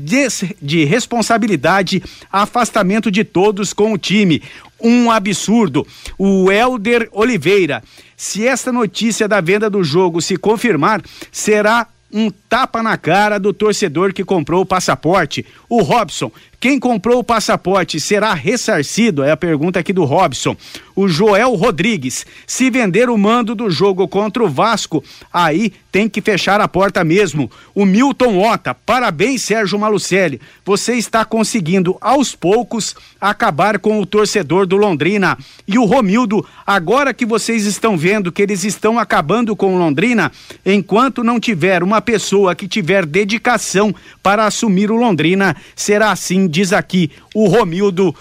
[0.61, 4.41] de responsabilidade, afastamento de todos com o time.
[4.81, 5.85] Um absurdo.
[6.17, 7.83] O Elder Oliveira.
[8.15, 13.53] Se esta notícia da venda do jogo se confirmar, será um tapa na cara do
[13.53, 15.45] torcedor que comprou o passaporte.
[15.69, 19.23] O Robson, quem comprou o passaporte será ressarcido?
[19.23, 20.57] É a pergunta aqui do Robson.
[20.93, 26.21] O Joel Rodrigues, se vender o mando do jogo contra o Vasco, aí tem que
[26.21, 27.49] fechar a porta mesmo.
[27.73, 30.41] O Milton Ota, parabéns Sérgio Malucelli.
[30.65, 35.37] Você está conseguindo aos poucos acabar com o torcedor do Londrina.
[35.65, 40.29] E o Romildo, agora que vocês estão vendo que eles estão acabando com o Londrina,
[40.65, 46.73] enquanto não tiver uma pessoa que tiver dedicação para assumir o Londrina, será assim diz
[46.73, 48.15] aqui o Romildo.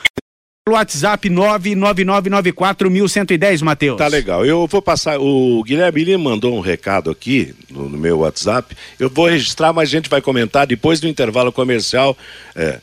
[0.68, 3.96] WhatsApp 99994110, Matheus.
[3.96, 4.44] Tá legal.
[4.44, 5.18] Eu vou passar.
[5.18, 8.76] O Guilherme Lima mandou um recado aqui no, no, meu WhatsApp.
[8.98, 12.14] Eu vou registrar, mas a gente vai comentar depois do intervalo comercial.
[12.54, 12.80] É,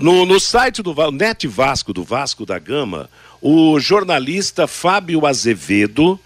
[0.00, 3.08] no, no site do Net Vasco, do Vasco da Gama,
[3.40, 6.18] o jornalista Fábio Azevedo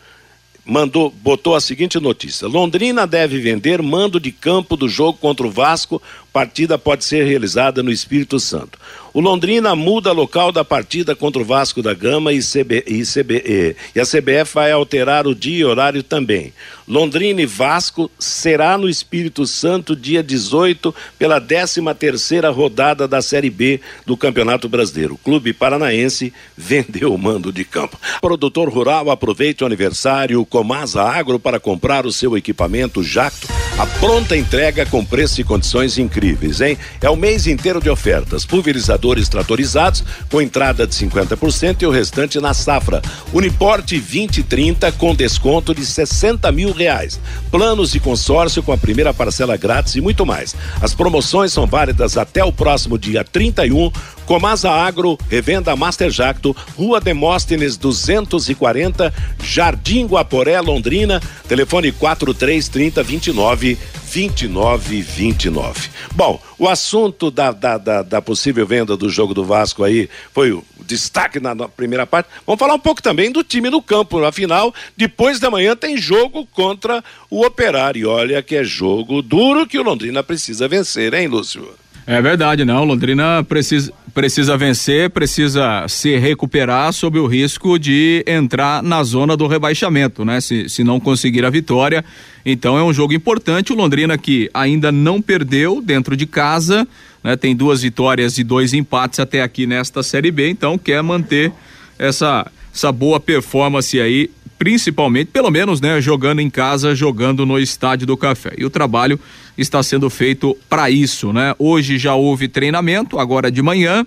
[0.66, 5.50] mandou, botou a seguinte notícia: Londrina deve vender mando de campo do jogo contra o
[5.50, 6.02] Vasco.
[6.32, 8.78] Partida pode ser realizada no Espírito Santo.
[9.16, 13.74] O Londrina muda local da partida contra o Vasco da Gama e, CB, e, CB,
[13.94, 16.52] e a CBF vai alterar o dia e horário também.
[16.86, 23.48] Londrina e Vasco será no Espírito Santo dia 18 pela 13 terceira rodada da Série
[23.48, 25.14] B do Campeonato Brasileiro.
[25.14, 27.98] O Clube Paranaense vendeu o mando de campo.
[28.20, 33.48] Produtor rural aproveite o aniversário Comasa Agro para comprar o seu equipamento Jacto.
[33.78, 36.78] A pronta entrega com preço e condições incríveis, hein?
[37.00, 38.46] É o mês inteiro de ofertas.
[38.46, 43.00] Pulverizador tratores tratorizados com entrada de 50% e o restante na safra.
[43.32, 47.20] Uniporte 2030 com desconto de 60 mil reais.
[47.50, 50.56] Planos de consórcio com a primeira parcela grátis e muito mais.
[50.80, 53.92] As promoções são válidas até o próximo dia 31.
[54.26, 63.78] Comasa Agro, revenda Master Jacto, Rua Demóstenes 240, Jardim Guaporé, Londrina, telefone 4330 29
[64.10, 65.90] 29 29.
[66.14, 70.50] Bom, o assunto da, da, da, da, possível venda do jogo do Vasco aí foi
[70.50, 72.28] o destaque na, na, primeira parte.
[72.44, 74.24] Vamos falar um pouco também do time no campo.
[74.24, 78.10] Afinal, depois da manhã tem jogo contra o Operário.
[78.10, 81.68] Olha que é jogo duro que o Londrina precisa vencer, hein, Lúcio?
[82.06, 82.84] É verdade, não.
[82.84, 89.46] Londrina precisa, precisa vencer, precisa se recuperar sob o risco de entrar na zona do
[89.46, 90.40] rebaixamento, né?
[90.40, 92.02] Se, se não conseguir a vitória.
[92.42, 93.74] Então é um jogo importante.
[93.74, 96.88] O Londrina que ainda não perdeu dentro de casa,
[97.22, 97.36] né?
[97.36, 101.52] Tem duas vitórias e dois empates até aqui nesta Série B, então quer manter
[101.98, 108.06] essa, essa boa performance aí principalmente, pelo menos, né, jogando em casa, jogando no Estádio
[108.06, 108.54] do Café.
[108.56, 109.18] E o trabalho
[109.56, 111.54] está sendo feito para isso, né?
[111.58, 114.06] Hoje já houve treinamento, agora de manhã.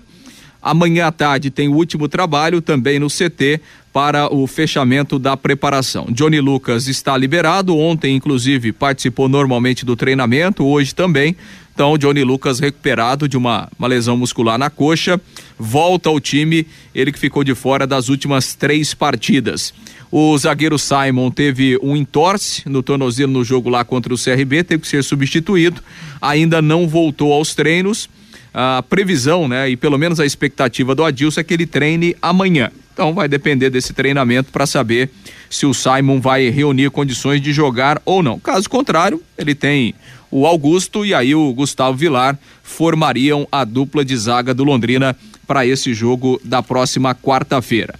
[0.62, 3.60] Amanhã à tarde tem o último trabalho também no CT
[3.92, 6.06] para o fechamento da preparação.
[6.10, 11.36] Johnny Lucas está liberado, ontem inclusive participou normalmente do treinamento, hoje também.
[11.74, 15.20] Então, Johnny Lucas recuperado de uma, uma lesão muscular na coxa,
[15.58, 19.72] volta ao time, ele que ficou de fora das últimas três partidas.
[20.10, 24.82] O zagueiro Simon teve um entorse no tornozelo no jogo lá contra o CRB, teve
[24.82, 25.80] que ser substituído,
[26.20, 28.10] ainda não voltou aos treinos.
[28.52, 32.70] A previsão, né, e pelo menos a expectativa do Adilson é que ele treine amanhã.
[33.00, 35.08] Então vai depender desse treinamento para saber
[35.48, 38.38] se o Simon vai reunir condições de jogar ou não.
[38.38, 39.94] Caso contrário, ele tem
[40.30, 45.64] o Augusto e aí o Gustavo Vilar formariam a dupla de zaga do Londrina para
[45.64, 47.94] esse jogo da próxima quarta-feira.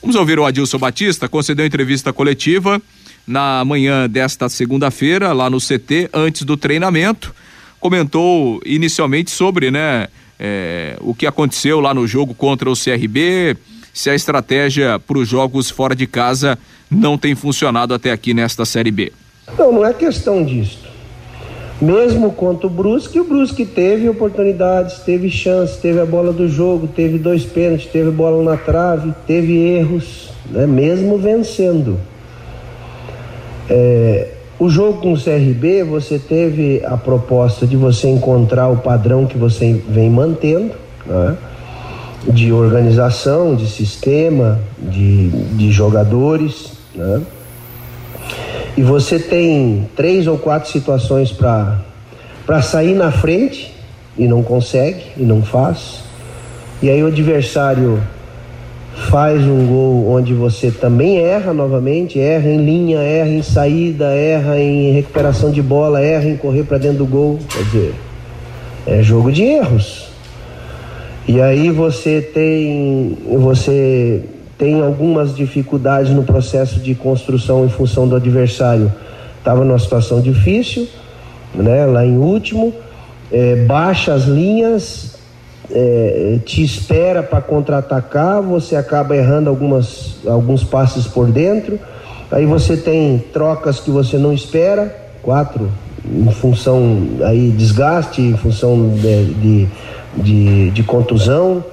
[0.00, 2.80] Vamos ouvir o Adilson Batista, concedeu entrevista coletiva
[3.26, 7.34] na manhã desta segunda-feira, lá no CT, antes do treinamento.
[7.78, 10.08] Comentou inicialmente sobre, né,
[10.40, 13.54] é, o que aconteceu lá no jogo contra o CRB,
[13.96, 16.58] se a estratégia para os jogos fora de casa
[16.90, 19.10] não tem funcionado até aqui nesta Série B.
[19.58, 20.86] Não, não é questão disso.
[21.80, 26.86] Mesmo contra o Brusque, o Brusque teve oportunidades, teve chance, teve a bola do jogo,
[26.86, 30.66] teve dois pênaltis, teve bola na trave, teve erros, né?
[30.66, 31.98] mesmo vencendo.
[33.70, 34.28] É,
[34.58, 39.38] o jogo com o CRB, você teve a proposta de você encontrar o padrão que
[39.38, 40.74] você vem mantendo,
[41.06, 41.34] né?
[42.24, 46.72] De organização, de sistema, de, de jogadores.
[46.94, 47.22] Né?
[48.76, 53.74] E você tem três ou quatro situações para sair na frente
[54.18, 56.04] e não consegue e não faz.
[56.82, 58.00] E aí o adversário
[59.10, 64.58] faz um gol onde você também erra novamente, erra em linha, erra em saída, erra
[64.58, 67.38] em recuperação de bola, erra em correr para dentro do gol.
[67.48, 67.94] Quer dizer,
[68.86, 70.08] é jogo de erros.
[71.28, 74.22] E aí você tem você
[74.56, 78.92] tem algumas dificuldades no processo de construção em função do adversário.
[79.38, 80.88] Estava numa situação difícil,
[81.54, 82.72] né, lá em último,
[83.30, 85.16] é, baixa as linhas,
[85.70, 91.78] é, te espera para contra-atacar, você acaba errando algumas, alguns passes por dentro,
[92.30, 95.70] aí você tem trocas que você não espera, quatro,
[96.04, 99.68] em função aí desgaste, em função de, de,
[100.16, 101.64] de, de contusão.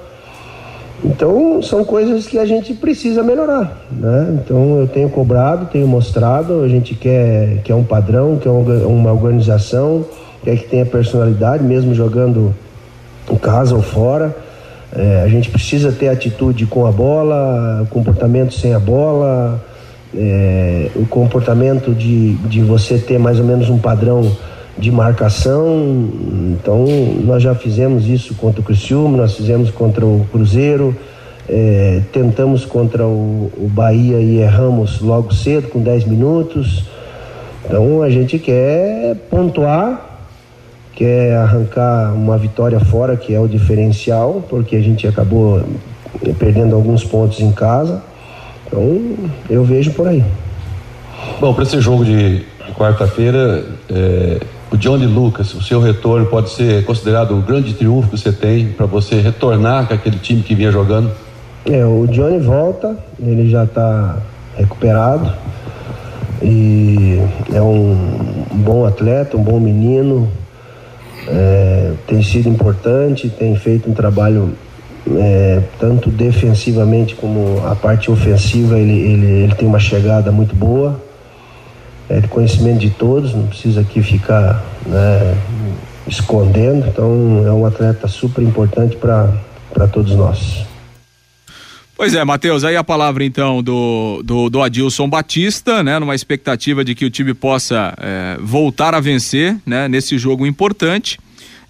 [1.04, 4.38] Então são coisas que a gente precisa melhorar, né?
[4.42, 10.06] Então eu tenho cobrado, tenho mostrado, a gente quer, quer um padrão, quer uma organização,
[10.42, 12.54] quer que tenha personalidade, mesmo jogando
[13.30, 14.34] em casa ou fora.
[14.96, 19.62] É, a gente precisa ter atitude com a bola, comportamento sem a bola,
[20.14, 24.30] é, o comportamento de, de você ter mais ou menos um padrão
[24.78, 26.08] de marcação.
[26.52, 26.86] Então,
[27.22, 30.96] nós já fizemos isso contra o Criciúma, nós fizemos contra o Cruzeiro,
[31.48, 36.84] é, tentamos contra o, o Bahia e erramos logo cedo, com 10 minutos.
[37.64, 40.14] Então, a gente quer pontuar
[40.94, 45.62] quer arrancar uma vitória fora, que é o diferencial, porque a gente acabou
[46.38, 48.02] perdendo alguns pontos em casa.
[48.66, 49.00] Então,
[49.50, 50.24] eu vejo por aí.
[51.40, 52.44] Bom, para esse jogo de,
[52.76, 54.40] quarta-feira, é,
[54.74, 58.66] o Johnny Lucas, o seu retorno pode ser considerado o grande triunfo que você tem
[58.66, 61.12] para você retornar com aquele time que vinha jogando?
[61.64, 64.18] É, o Johnny volta, ele já está
[64.56, 65.32] recuperado.
[66.42, 67.20] E
[67.52, 67.96] é um
[68.52, 70.28] bom atleta, um bom menino,
[71.28, 74.54] é, tem sido importante, tem feito um trabalho
[75.16, 81.00] é, tanto defensivamente como a parte ofensiva, ele, ele, ele tem uma chegada muito boa,
[82.08, 85.36] é de conhecimento de todos, não precisa aqui ficar né,
[86.06, 90.64] escondendo, então é um atleta super importante para todos nós.
[91.96, 95.96] Pois é, Matheus, aí a palavra então do, do, do, Adilson Batista, né?
[96.00, 99.86] Numa expectativa de que o time possa é, voltar a vencer, né?
[99.86, 101.20] Nesse jogo importante.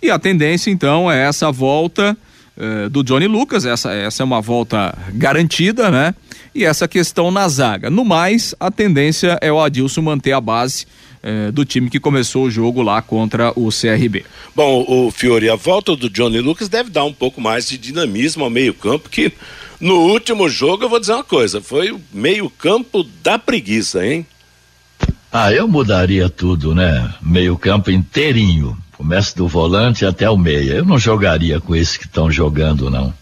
[0.03, 2.17] E a tendência então é essa volta
[2.57, 6.15] é, do Johnny Lucas, essa, essa é uma volta garantida, né?
[6.55, 7.91] E essa questão na zaga.
[7.91, 10.87] No mais, a tendência é o Adilson manter a base
[11.23, 14.25] é, do time que começou o jogo lá contra o CRB.
[14.55, 18.45] Bom, o Fiore, a volta do Johnny Lucas deve dar um pouco mais de dinamismo
[18.45, 19.33] ao meio-campo, que
[19.81, 24.27] no último jogo, eu vou dizer uma coisa, foi o meio-campo da preguiça, hein?
[25.33, 27.13] Ah, eu mudaria tudo, né?
[27.21, 28.79] Meio-campo inteirinho.
[28.97, 30.75] Começa do volante até o meia.
[30.75, 33.13] Eu não jogaria com esses que estão jogando, não.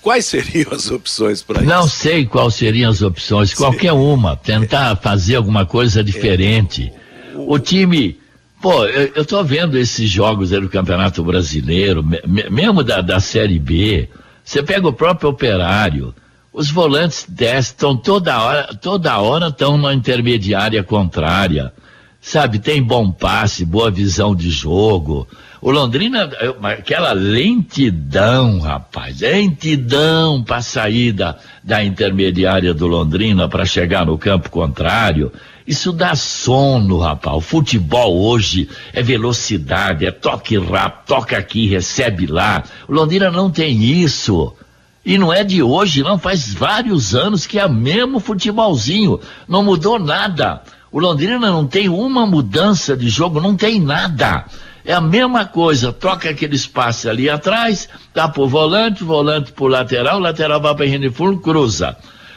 [0.00, 1.68] Quais seriam as opções para isso?
[1.68, 3.54] Não sei quais seriam as opções.
[3.54, 4.36] Qualquer uma.
[4.36, 6.92] Tentar fazer alguma coisa diferente.
[7.34, 8.18] O time.
[8.60, 12.04] Pô, eu, eu tô vendo esses jogos aí do Campeonato Brasileiro,
[12.50, 14.08] mesmo da, da Série B.
[14.44, 16.12] Você pega o próprio operário,
[16.52, 21.72] os volantes descem, estão toda hora, toda hora estão na intermediária contrária.
[22.24, 25.26] Sabe, tem bom passe, boa visão de jogo.
[25.60, 26.30] O Londrina,
[26.62, 34.50] aquela lentidão, rapaz, lentidão para sair da, da intermediária do Londrina para chegar no campo
[34.50, 35.32] contrário.
[35.66, 37.36] Isso dá sono, rapaz.
[37.36, 42.62] O futebol hoje é velocidade, é toque rápido, toca aqui, recebe lá.
[42.86, 44.54] O Londrina não tem isso.
[45.04, 49.18] E não é de hoje, não, faz vários anos que é mesmo futebolzinho,
[49.48, 50.62] não mudou nada.
[50.92, 54.44] O Londrina não tem uma mudança de jogo, não tem nada.
[54.84, 60.18] É a mesma coisa, troca aquele espaço ali atrás, dá pro volante, volante pro lateral,
[60.18, 61.96] lateral vai pra linha de fundo, cruza.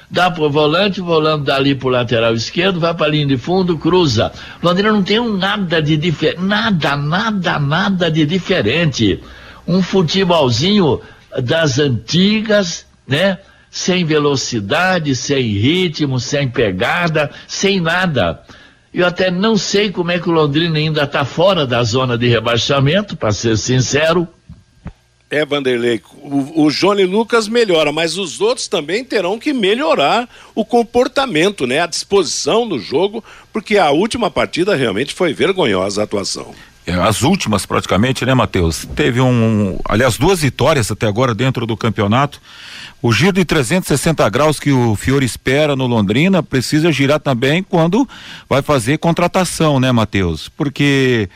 [0.09, 4.31] Dá pro volante, volante dali pro lateral esquerdo, vai pra linha de fundo, cruza.
[4.63, 9.21] Londrina não tem um nada de diferente, nada, nada, nada de diferente.
[9.67, 11.01] Um futebolzinho
[11.43, 13.37] das antigas, né?
[13.75, 18.41] Sem velocidade, sem ritmo, sem pegada, sem nada.
[18.93, 22.25] Eu até não sei como é que o Londrina ainda está fora da zona de
[22.29, 24.25] rebaixamento, para ser sincero.
[25.29, 30.63] É, Vanderlei, o, o Johnny Lucas melhora, mas os outros também terão que melhorar o
[30.63, 31.81] comportamento, né?
[31.81, 33.21] A disposição do jogo,
[33.51, 36.55] porque a última partida realmente foi vergonhosa a atuação.
[36.87, 38.87] É, as últimas praticamente, né, Matheus?
[38.95, 42.39] Teve um, aliás, duas vitórias até agora dentro do campeonato.
[43.05, 48.09] O giro de 360 graus que o Fiore espera no Londrina precisa girar também quando
[48.49, 50.49] vai fazer contratação, né, Matheus?
[50.49, 51.29] Porque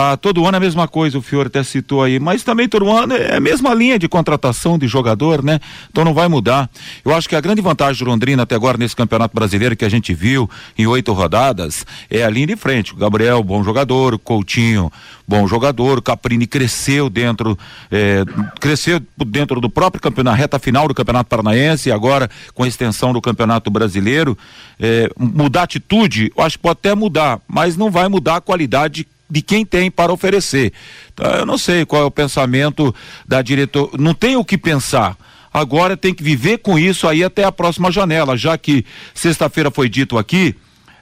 [0.00, 2.90] ah, todo ano é a mesma coisa, o Fiore até citou aí, mas também todo
[2.90, 5.60] ano é a mesma linha de contratação de jogador, né?
[5.90, 6.70] Então não vai mudar.
[7.04, 9.90] Eu acho que a grande vantagem do Londrina até agora nesse Campeonato Brasileiro que a
[9.90, 10.48] gente viu
[10.78, 12.94] em oito rodadas é a linha de frente.
[12.94, 14.90] O Gabriel, bom jogador, o Coutinho,
[15.28, 17.58] bom jogador, o Caprini cresceu dentro,
[17.90, 18.24] eh,
[18.58, 23.12] cresceu dentro do próprio campeonato, reta final do Campeonato Paranaense e agora com a extensão
[23.12, 24.36] do Campeonato Brasileiro.
[24.80, 29.06] Eh, mudar atitude, eu acho que pode até mudar, mas não vai mudar a qualidade
[29.30, 30.72] de quem tem para oferecer.
[31.12, 32.94] Então, eu não sei qual é o pensamento
[33.26, 33.90] da diretor.
[33.98, 35.16] Não tem o que pensar.
[35.52, 39.88] Agora tem que viver com isso aí até a próxima janela, já que sexta-feira foi
[39.88, 40.54] dito aqui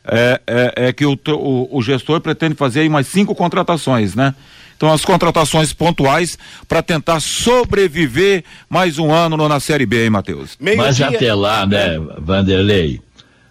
[0.08, 4.34] é, é, é que o, o, o, gestor pretende fazer aí mais cinco contratações, né?
[4.76, 10.56] Então as contratações pontuais para tentar sobreviver mais um ano na Série B, hein, Matheus?
[10.58, 13.00] Mas até lá, né, Vanderlei,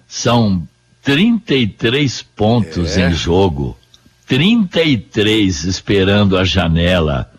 [0.08, 0.66] são
[1.04, 3.10] 33 pontos é.
[3.10, 3.78] em jogo.
[4.28, 7.32] 33 esperando a janela.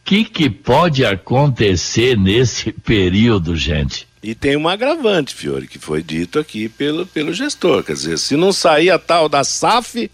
[0.00, 4.06] O que, que pode acontecer nesse período, gente?
[4.22, 7.82] E tem um agravante, Fiore, que foi dito aqui pelo, pelo gestor.
[7.82, 10.10] Quer dizer, se não sair a tal da SAF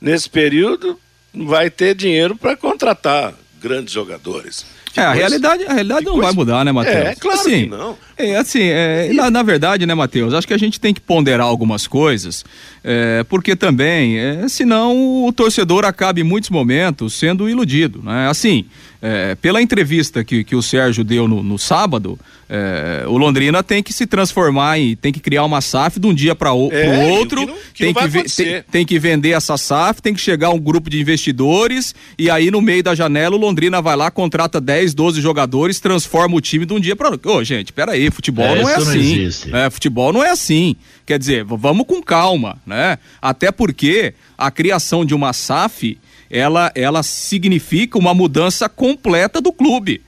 [0.00, 0.98] nesse período,
[1.34, 4.64] vai ter dinheiro para contratar grandes jogadores.
[4.96, 6.96] É, a realidade, a realidade não vai mudar, né, Matheus?
[6.96, 7.98] É, claro assim, que não.
[8.16, 11.46] É, assim, é, na, na, verdade, né, Matheus, acho que a gente tem que ponderar
[11.46, 12.44] algumas coisas,
[12.82, 18.28] é, porque também, é, senão o torcedor acaba em muitos momentos sendo iludido, né?
[18.28, 18.64] Assim,
[19.00, 22.18] é, pela entrevista que, que o Sérgio deu no, no sábado,
[22.48, 26.14] é, o Londrina tem que se transformar e tem que criar uma SAF de um
[26.14, 29.56] dia para o é, outro, que não, que tem, que tem, tem, que vender essa
[29.56, 33.38] SAF, tem que chegar um grupo de investidores e aí no meio da janela o
[33.38, 37.32] Londrina vai lá, contrata 10, 12 jogadores, transforma o time de um dia para outro.
[37.32, 38.98] Ô, gente, peraí, futebol É, não é isso não assim.
[38.98, 39.54] existe.
[39.54, 40.76] É, futebol não é assim.
[41.04, 42.98] Quer dizer, vamos com calma, né?
[43.22, 45.98] Até porque a criação de uma SAF,
[46.30, 50.02] ela, ela significa uma mudança completa do clube.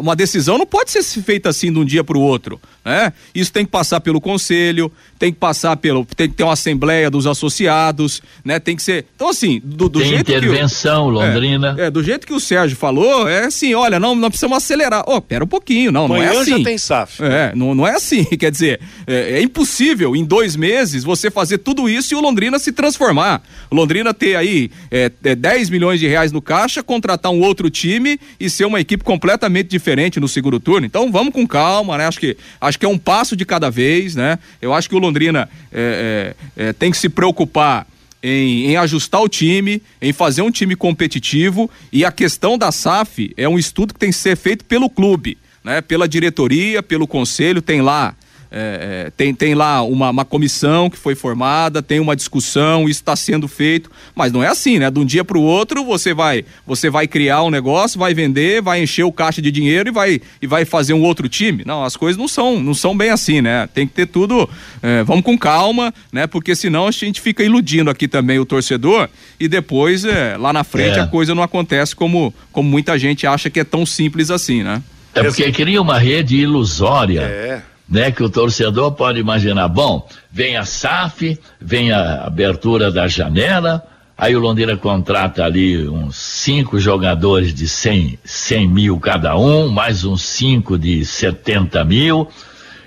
[0.00, 3.12] Uma decisão não pode ser feita assim de um dia para o outro, né?
[3.34, 7.10] Isso tem que passar pelo conselho, tem que passar pelo, tem que ter uma assembleia
[7.10, 8.58] dos associados, né?
[8.58, 11.74] Tem que ser, então assim, do, do Tem jeito que o- intervenção, Londrina.
[11.78, 15.04] é, é, do jeito que o Sérgio falou, é assim, olha, não, não precisamos acelerar.
[15.06, 16.64] Ó, pera um pouquinho, não, não é Amanhã já assim.
[16.64, 17.22] tem SAF.
[17.22, 21.58] É, não, não é assim, quer dizer, é, é impossível em dois meses você fazer
[21.58, 23.42] tudo isso e o Londrina se transformar.
[23.70, 27.70] O Londrina ter aí é, é, 10 milhões de reais no caixa, contratar um outro
[27.70, 30.86] time e ser uma equipe completamente diferente no segundo turno.
[30.86, 32.06] Então vamos com calma, né?
[32.06, 32.36] Acho que,
[32.74, 34.38] acho que é um passo de cada vez, né?
[34.60, 37.86] Eu acho que o Londrina é, é, é, tem que se preocupar
[38.20, 43.32] em, em ajustar o time, em fazer um time competitivo e a questão da SAF
[43.36, 45.80] é um estudo que tem que ser feito pelo clube, né?
[45.80, 48.16] Pela diretoria, pelo conselho, tem lá
[48.56, 53.00] é, é, tem, tem lá uma, uma comissão que foi formada, tem uma discussão, isso
[53.00, 54.88] está sendo feito, mas não é assim, né?
[54.92, 58.62] De um dia para o outro você vai você vai criar um negócio, vai vender,
[58.62, 61.64] vai encher o caixa de dinheiro e vai, e vai fazer um outro time.
[61.66, 63.68] Não, as coisas não são, não são bem assim, né?
[63.74, 64.48] Tem que ter tudo,
[64.80, 66.28] é, vamos com calma, né?
[66.28, 69.08] Porque senão a gente fica iludindo aqui também o torcedor
[69.40, 71.02] e depois é, lá na frente É.
[71.02, 74.80] a coisa não acontece como, como muita gente acha que é tão simples assim, né?
[75.12, 77.20] É porque cria uma rede ilusória.
[77.22, 77.62] É.
[77.88, 79.68] Né, que o torcedor pode imaginar.
[79.68, 83.84] Bom, vem a SAF, vem a abertura da janela,
[84.16, 90.02] aí o Londrina contrata ali uns cinco jogadores de 100, 100 mil cada um, mais
[90.02, 92.26] uns cinco de 70 mil.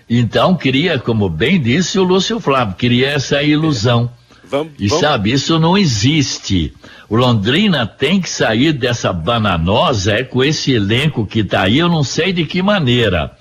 [0.09, 4.09] Então cria, como bem disse o Lúcio Flávio, cria essa ilusão.
[4.49, 6.73] Vamos, E vamos- sabe, isso não existe.
[7.09, 11.89] O Londrina tem que sair dessa bananosa é com esse elenco que tá aí, eu
[11.89, 13.31] não sei de que maneira.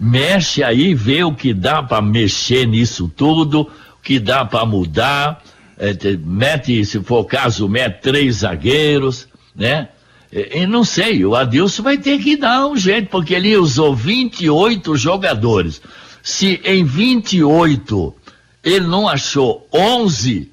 [0.00, 5.42] Mexe aí, vê o que dá para mexer nisso tudo, o que dá para mudar,
[5.78, 9.88] é, te- mete, se for o caso, mete três zagueiros, né?
[10.32, 13.94] E, e não sei, o Adilson vai ter que dar um jeito, porque ele usou
[13.94, 15.82] 28 jogadores.
[16.22, 18.14] Se em 28
[18.62, 20.50] ele não achou 11,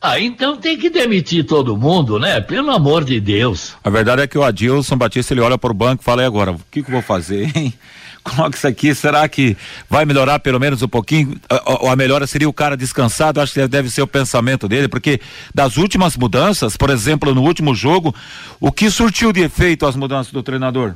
[0.00, 2.40] ah, então tem que demitir todo mundo, né?
[2.40, 3.72] Pelo amor de Deus.
[3.82, 6.26] A verdade é que o Adilson Batista ele olha para o banco e fala: e
[6.26, 6.52] agora?
[6.52, 7.72] O que, que eu vou fazer, hein?
[8.34, 9.56] Coloca isso aqui, será que
[9.88, 11.38] vai melhorar pelo menos um pouquinho?
[11.48, 11.54] A,
[11.88, 13.40] a- a melhora seria o cara descansado?
[13.40, 15.20] Acho que deve ser o pensamento dele, porque
[15.54, 18.14] das últimas mudanças, por exemplo, no último jogo,
[18.58, 20.94] o que surtiu de efeito as mudanças do treinador?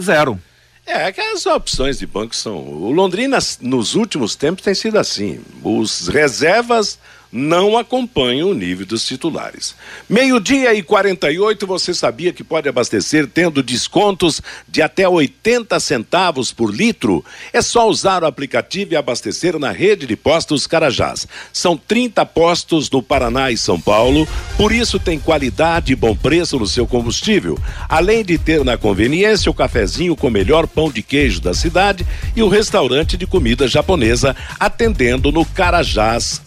[0.00, 0.38] Zero.
[0.86, 2.56] É, que as opções de banco são.
[2.58, 5.40] O Londrina, nos últimos tempos, tem sido assim.
[5.62, 6.98] Os reservas
[7.36, 9.74] não acompanham o nível dos titulares.
[10.08, 16.72] Meio-dia e 48, você sabia que pode abastecer tendo descontos de até 80 centavos por
[16.72, 17.24] litro?
[17.52, 21.26] É só usar o aplicativo e abastecer na rede de postos Carajás.
[21.52, 26.56] São 30 postos no Paraná e São Paulo, por isso tem qualidade e bom preço
[26.56, 27.58] no seu combustível.
[27.88, 32.06] Além de ter na conveniência o cafezinho com o melhor pão de queijo da cidade
[32.36, 36.40] e o restaurante de comida japonesa atendendo no Carajás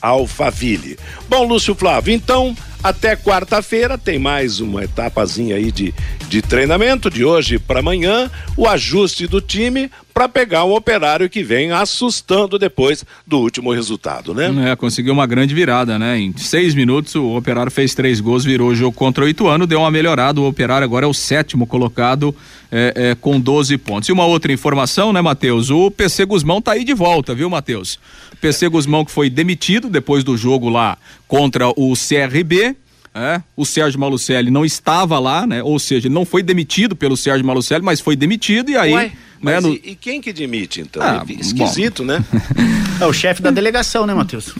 [0.78, 0.98] Alphaville.
[1.30, 5.94] Bom, Lúcio Flávio, então até quarta-feira tem mais uma etapazinha aí de,
[6.30, 11.44] de treinamento de hoje para amanhã, o ajuste do time para pegar o operário que
[11.44, 14.72] vem assustando depois do último resultado, né?
[14.72, 16.20] É, conseguiu uma grande virada, né?
[16.20, 19.80] Em seis minutos o Operário fez três gols, virou o jogo contra o Ituano, deu
[19.80, 20.42] uma melhorada.
[20.42, 22.36] O Operário agora é o sétimo colocado
[22.72, 24.10] é, é, com 12 pontos.
[24.10, 25.70] E uma outra informação, né, Matheus?
[25.70, 28.00] O PC Guzmão tá aí de volta, viu, Matheus?
[28.42, 30.98] PC Guzmão que foi demitido depois do jogo lá
[31.28, 32.76] contra o CRB.
[33.14, 35.64] É, o Sérgio Malucelli não estava lá, né?
[35.64, 38.94] Ou seja, não foi demitido pelo Sérgio Malucelli, mas foi demitido e aí.
[38.94, 39.12] Ué,
[39.42, 41.02] né, mas no- e, e quem que demite, então?
[41.02, 42.24] Ah, É esquisito, né?
[43.00, 44.56] É o chefe da delegação, né, Matheus?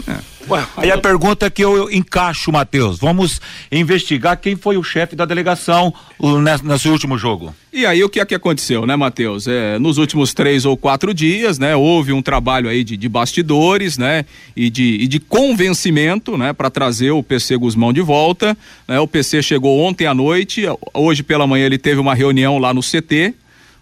[0.78, 5.92] Aí a pergunta que eu encaixo, Matheus, vamos investigar quem foi o chefe da delegação
[6.20, 7.54] o- nesse, nesse último jogo.
[7.74, 9.48] E aí o que é que aconteceu, né, Matheus?
[9.48, 13.98] É, nos últimos três ou quatro dias, né, houve um trabalho aí de, de bastidores,
[13.98, 14.24] né,
[14.56, 18.56] e de, e de convencimento, né, para trazer o PC Guzmão de volta.
[18.88, 20.64] Né, o PC chegou ontem à noite,
[20.94, 23.34] hoje pela manhã ele teve uma reunião lá no CT.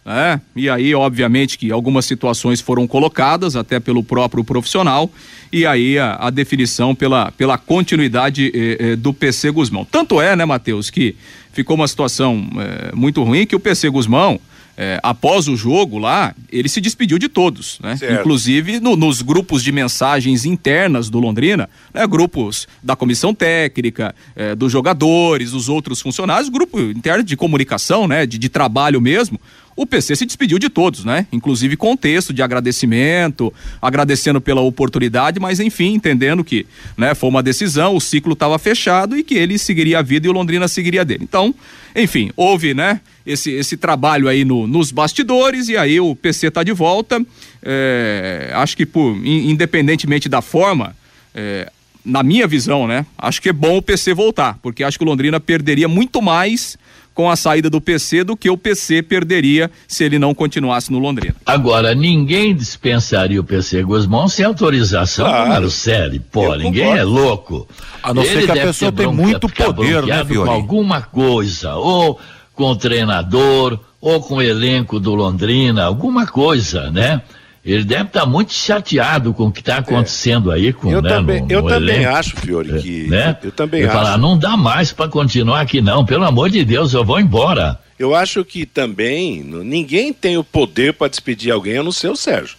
[0.06, 5.10] Né, e aí, obviamente, que algumas situações foram colocadas até pelo próprio profissional,
[5.52, 9.84] e aí a, a definição pela, pela continuidade eh, eh, do PC Guzmão.
[9.84, 11.16] Tanto é, né, Matheus, que
[11.52, 14.40] ficou uma situação eh, muito ruim que o PC Guzmão,
[14.78, 17.96] eh, após o jogo lá, ele se despediu de todos, né?
[18.20, 22.06] Inclusive no- nos grupos de mensagens internas do Londrina, né?
[22.06, 28.26] Grupos da comissão técnica, eh, dos jogadores, dos outros funcionários, grupo interno de comunicação, né?
[28.26, 29.40] De, de trabalho mesmo.
[29.78, 31.28] O PC se despediu de todos, né?
[31.34, 36.66] Inclusive com texto de agradecimento, agradecendo pela oportunidade, mas enfim, entendendo que,
[36.98, 40.30] né, foi uma decisão, o ciclo estava fechado e que ele seguiria a vida e
[40.30, 41.24] o Londrina seguiria dele.
[41.24, 41.54] Então,
[41.94, 46.64] enfim, houve, né, esse, esse trabalho aí no, nos bastidores e aí o PC tá
[46.64, 47.22] de volta.
[47.62, 50.96] É, acho que por, in- independentemente da forma,
[51.34, 51.70] é,
[52.06, 55.08] na minha visão, né, acho que é bom o PC voltar, porque acho que o
[55.08, 56.78] Londrina perderia muito mais
[57.16, 61.00] com a saída do PC do que o PC perderia se ele não continuasse no
[61.00, 61.34] Londrina.
[61.46, 65.46] Agora, ninguém dispensaria o PC Guzmão sem autorização Claro.
[65.46, 66.20] do Marcelli.
[66.20, 67.00] Pô, Eu ninguém concordo.
[67.02, 67.68] é louco.
[68.04, 72.20] A não ser que a pessoa tem muito poder, né, com alguma coisa, ou
[72.54, 77.22] com o treinador, ou com o elenco do Londrina, alguma coisa, né?
[77.66, 81.42] Ele deve estar muito chateado com o que está acontecendo aí com Eu né, também,
[81.42, 82.16] no- eu no também elenco.
[82.16, 83.08] acho, Fiore, que.
[83.08, 83.38] né?
[83.44, 83.98] Eu também Ele acho.
[83.98, 87.80] falar, não dá mais para continuar aqui não, pelo amor de Deus, eu vou embora.
[87.98, 92.16] Eu acho que também ninguém tem o poder para despedir alguém a não ser o
[92.16, 92.56] Sérgio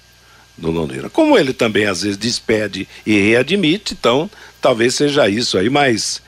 [0.59, 1.09] do Londrina.
[1.09, 4.29] Como ele também às vezes despede e readmite, então
[4.61, 6.21] talvez seja isso aí, mas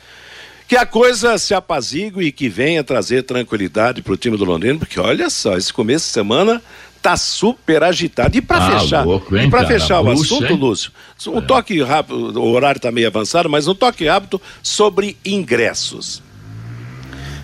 [0.68, 4.78] que a coisa se apazigue e que venha trazer tranquilidade para o time do Londrina,
[4.78, 6.60] porque olha só, esse começo de semana
[7.02, 8.36] tá super agitado.
[8.36, 9.66] E para Ah, fechar, louco, hein, e cara?
[9.66, 10.56] fechar o assunto, hein?
[10.58, 10.90] Lúcio,
[11.28, 16.22] um toque rápido, o horário tá meio avançado, mas um toque rápido sobre ingressos.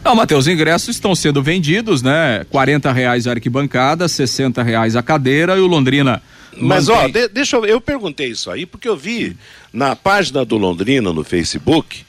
[0.05, 2.45] Não, Matheus, ingressos estão sendo vendidos, né?
[2.51, 6.23] 40 reais a arquibancada, 60 reais a cadeira e o Londrina.
[6.57, 9.35] Mas mantém- ó, de- deixa eu, eu perguntei isso aí porque eu vi
[9.73, 12.05] na página do Londrina no Facebook,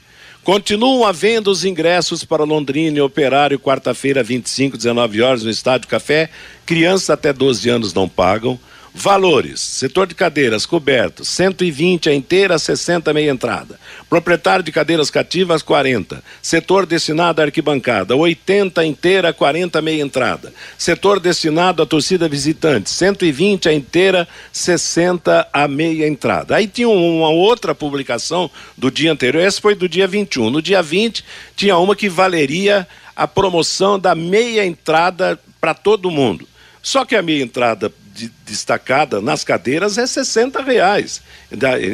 [0.46, 6.30] continuam havendo os ingressos para Londrina e Operário quarta-feira 25, 19 horas no Estádio Café.
[6.64, 8.56] Crianças até 12 anos não pagam.
[8.98, 13.78] Valores: setor de cadeiras cobertos, 120 a inteira, 60 meia entrada.
[14.08, 16.24] Proprietário de cadeiras cativas, 40.
[16.40, 20.50] Setor destinado à arquibancada, 80 inteira, 40 meia entrada.
[20.78, 26.56] Setor destinado à torcida visitante, 120 a inteira, 60 a meia entrada.
[26.56, 30.48] Aí tinha uma outra publicação do dia anterior, essa foi do dia 21.
[30.48, 31.22] No dia 20,
[31.54, 36.48] tinha uma que valeria a promoção da meia entrada para todo mundo.
[36.82, 41.20] Só que a meia entrada de- destacada nas cadeiras é 60 reais.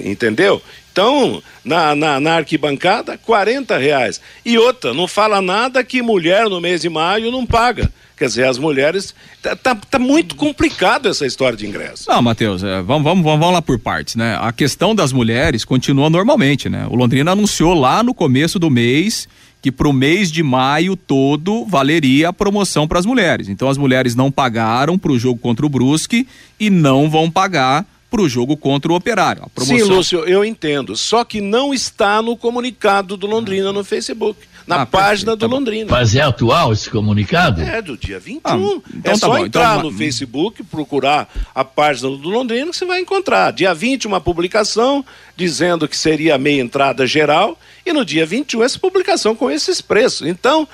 [0.05, 0.63] Entendeu?
[0.93, 4.21] Então, na, na, na arquibancada, 40 reais.
[4.45, 7.91] E outra, não fala nada que mulher no mês de maio não paga.
[8.17, 9.15] Quer dizer, as mulheres.
[9.43, 12.09] Tá, tá, tá muito complicado essa história de ingresso.
[12.09, 14.39] Não, Matheus, é, vamos, vamos, vamos lá por partes, né?
[14.41, 16.87] A questão das mulheres continua normalmente, né?
[16.89, 19.27] O Londrina anunciou lá no começo do mês
[19.63, 23.49] que para o mês de maio todo valeria a promoção para as mulheres.
[23.49, 26.27] Então as mulheres não pagaram para o jogo contra o Brusque
[26.59, 29.45] e não vão pagar para o jogo contra o Operário.
[29.59, 30.95] Sim, Lúcio, eu entendo.
[30.97, 34.39] Só que não está no comunicado do Londrina no Facebook.
[34.67, 35.57] Na Ah, página tá do bom.
[35.57, 35.91] Londrina.
[35.91, 37.61] Mas é atual esse comunicado?
[37.63, 38.41] É, do dia 21.
[38.45, 39.39] Ah, então é tá só bom.
[39.47, 43.53] entrar Então, no Facebook, procurar a página do Londrina que você vai encontrar.
[43.53, 45.05] Dia 20, uma publicação
[45.37, 47.59] dizendo que seria a meia entrada geral.
[47.85, 50.27] E no dia 21, essa publicação com esses preços.
[50.27, 50.67] Então,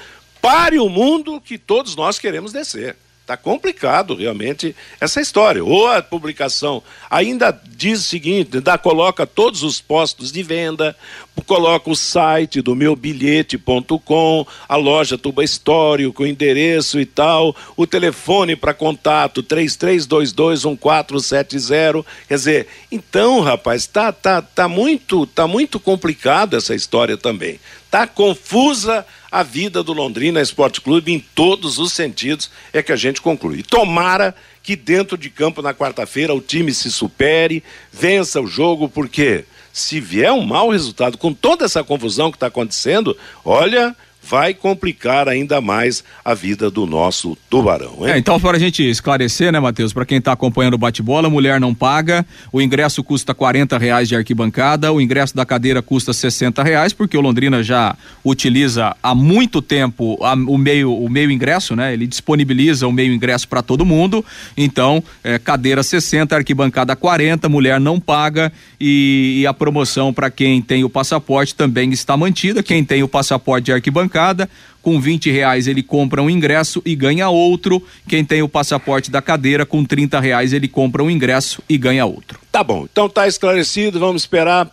[0.42, 2.96] pare o mundo que todos nós queremos descer.
[3.28, 5.62] Está complicado realmente essa história.
[5.62, 10.96] Ou a publicação ainda diz o seguinte: ainda coloca todos os postos de venda,
[11.46, 18.56] coloca o site do meubilhete.com, a loja Tuba Histórico, com endereço e tal, o telefone
[18.56, 22.06] para contato 33221470.
[22.28, 27.60] Quer dizer, então, rapaz, tá, tá, tá muito, tá muito complicado essa história também.
[27.90, 32.96] Tá confusa a vida do Londrina Esporte Clube em todos os sentidos, é que a
[32.96, 33.62] gente conclui.
[33.62, 37.62] Tomara que dentro de campo na quarta-feira o time se supere,
[37.92, 42.46] vença o jogo, porque se vier um mau resultado com toda essa confusão que está
[42.46, 48.06] acontecendo, olha, vai complicar ainda mais a vida do nosso tubarão.
[48.06, 51.58] É, então, para a gente esclarecer, né, Matheus, para quem está acompanhando o bate-bola, mulher
[51.58, 56.62] não paga, o ingresso custa 40 reais de arquibancada, o ingresso da cadeira custa 60
[56.62, 61.74] reais, porque o Londrina já utiliza há muito tempo a- o meio o meio ingresso,
[61.74, 61.94] né?
[61.94, 64.22] Ele disponibiliza o meio ingresso para todo mundo.
[64.56, 70.60] Então, é, cadeira 60, arquibancada 40, mulher não paga e, e a promoção para quem
[70.60, 72.62] tem o passaporte também está mantida.
[72.62, 74.07] Quem tem o passaporte de arquibancada
[74.82, 77.82] com 20 reais ele compra um ingresso e ganha outro.
[78.08, 82.06] Quem tem o passaporte da cadeira, com 30 reais ele compra um ingresso e ganha
[82.06, 82.38] outro.
[82.50, 84.70] Tá bom, então tá esclarecido, vamos esperar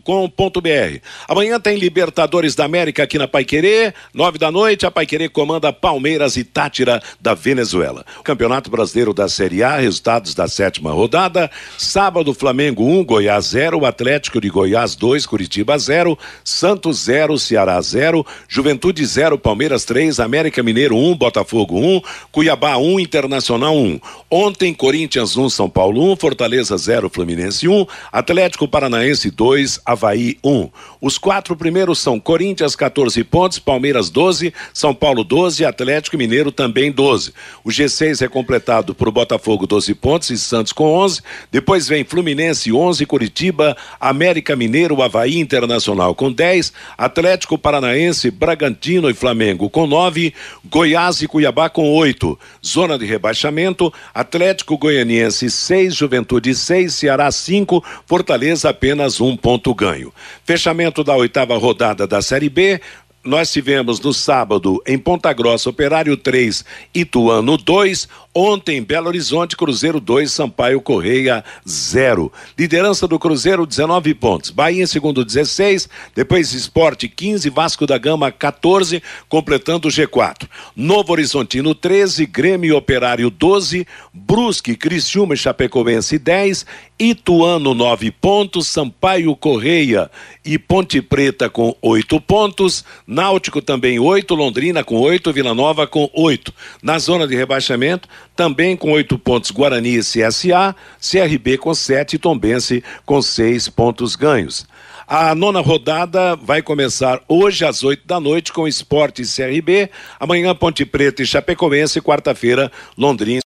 [1.28, 6.38] Amanhã tem Libertadores da América aqui na Paiquerê, nove da noite, a Paiquerê comanda Palmeiras
[6.38, 8.06] e Tátira da Venezuela.
[8.24, 11.50] Campeonato Brasileiro da Série A, resultados da sétima rodada.
[11.78, 17.82] Sábado, Flamengo 1, um, Goiás 0, Atlético de Goiás 2, Curitiba 0, Santos 0, Ceará
[17.82, 23.76] 0, Juventude 0, Palmeiras 3, América Mineiro 1, um, Botafogo 1, um, Cuiabá 1, Internacional
[23.76, 24.00] 1.
[24.30, 30.70] Ontem, Corinthians 1, São Paulo 1, Fortaleza 0, Fluminense 1, Atlético Paranaense 2, Havaí 1.
[31.02, 36.89] Os quatro primeiros são Corinthians 14 pontos, Palmeiras 12, São Paulo 12, Atlético Mineiro também
[36.92, 37.34] 12.
[37.64, 41.22] O G6 é completado por Botafogo 12 pontos e Santos com 11.
[41.52, 49.14] Depois vem Fluminense 11, Curitiba, América Mineiro, Havaí Internacional com 10, Atlético Paranaense, Bragantino e
[49.14, 50.34] Flamengo com 9,
[50.66, 52.40] Goiás e Cuiabá com 8.
[52.66, 60.14] Zona de rebaixamento, Atlético Goianiense 6, Juventude 6, Ceará 5, Fortaleza apenas um ponto ganho.
[60.44, 62.82] Fechamento da oitava rodada da Série B,
[63.30, 68.10] nós tivemos no sábado em Ponta Grossa, Operário 3, Ituano 2.
[68.34, 72.32] Ontem, Belo Horizonte, Cruzeiro 2, Sampaio Correia 0.
[72.56, 74.52] Liderança do Cruzeiro, 19 pontos.
[74.52, 75.90] Bahia em segundo, 16.
[76.16, 80.48] Depois Esporte 15, Vasco da Gama 14, completando o G4.
[80.76, 86.68] Novo Horizontino 13, Grêmio Operário 12, Brusque, Criciúma e Chapecoense 10,
[87.00, 90.12] Ituano 9 pontos, Sampaio Correia
[90.46, 92.86] e Ponte Preta com 8 pontos.
[93.08, 96.54] Náutico também oito, Londrina com oito, Vila Nova com oito.
[96.84, 98.08] Na zona de rebaixamento,
[98.40, 104.16] também com oito pontos, Guarani e CSA, CRB com sete e Tombense com seis pontos
[104.16, 104.66] ganhos.
[105.06, 109.90] A nona rodada vai começar hoje às oito da noite com Esporte e CRB.
[110.18, 113.42] Amanhã Ponte Preta e Chapecoense, quarta-feira Londrina.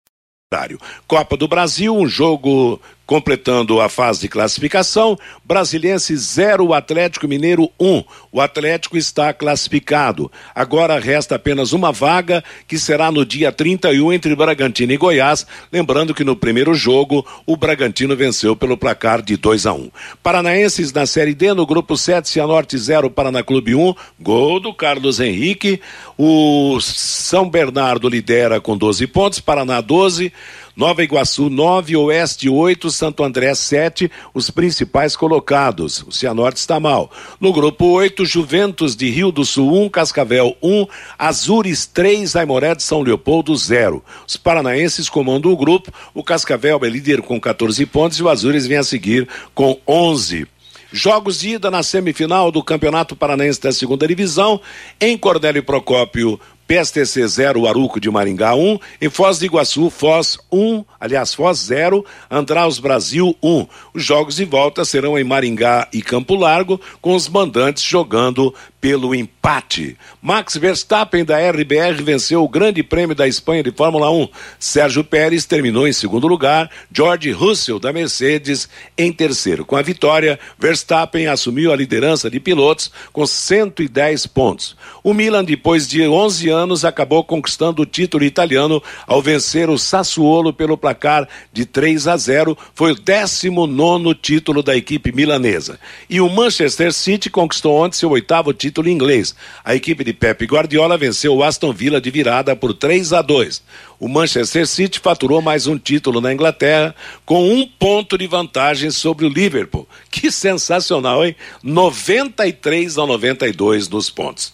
[1.08, 7.86] Copa do Brasil, um jogo Completando a fase de classificação, Brasiliense 0, Atlético Mineiro 1.
[7.86, 8.04] Um.
[8.32, 10.32] O Atlético está classificado.
[10.56, 15.46] Agora resta apenas uma vaga, que será no dia 31 entre Bragantino e Goiás.
[15.70, 19.92] Lembrando que no primeiro jogo, o Bragantino venceu pelo placar de 2 a 1 um.
[20.24, 23.90] Paranaenses na Série D, no grupo 7, Cianorte 0, Paraná Clube 1.
[23.90, 23.96] Um.
[24.20, 25.82] Gol do Carlos Henrique.
[26.18, 30.32] O São Bernardo lidera com 12 pontos, Paraná 12.
[30.76, 36.04] Nova Iguaçu 9, Oeste 8, Santo André 7, os principais colocados.
[36.08, 37.12] O Cianorte está mal.
[37.40, 40.88] No grupo 8, Juventus de Rio do Sul 1, Cascavel 1,
[41.20, 44.04] Azures 3, Aimoré de São Leopoldo 0.
[44.28, 45.94] Os paranaenses comandam o grupo.
[46.12, 50.48] O Cascavel é líder com 14 pontos e o Azures vem a seguir com 11.
[50.96, 54.62] Jogos de ida na semifinal do Campeonato Paranaense da Segunda Divisão.
[55.02, 60.38] Em Cordélio Procópio, PSTC 0, Aruco de Maringá 1, um, em Foz do Iguaçu, Foz
[60.52, 63.50] 1, um, aliás, Foz 0, Andraus Brasil 1.
[63.50, 63.68] Um.
[63.94, 69.14] Os jogos de volta serão em Maringá e Campo Largo, com os mandantes jogando pelo
[69.16, 69.98] empate.
[70.22, 74.28] Max Verstappen da RBR venceu o Grande Prêmio da Espanha de Fórmula 1.
[74.60, 79.64] Sérgio Pérez terminou em segundo lugar, George Russell da Mercedes em terceiro.
[79.64, 84.76] Com a vitória, Verstappen assumiu a liderança de pilotos com 110 pontos.
[85.02, 89.78] O Milan, depois de 11 anos anos, acabou conquistando o título italiano ao vencer o
[89.78, 92.58] Sassuolo pelo placar de 3 a 0.
[92.74, 95.80] Foi o 19 título da equipe milanesa.
[96.10, 99.36] E o Manchester City conquistou ontem seu oitavo título inglês.
[99.66, 103.62] A equipe de Pep Guardiola venceu o Aston Villa de virada por 3 a 2.
[104.00, 106.94] O Manchester City faturou mais um título na Inglaterra
[107.26, 109.88] com um ponto de vantagem sobre o Liverpool.
[110.12, 111.36] Que sensacional, hein?
[111.64, 114.54] 93 a 92 nos pontos.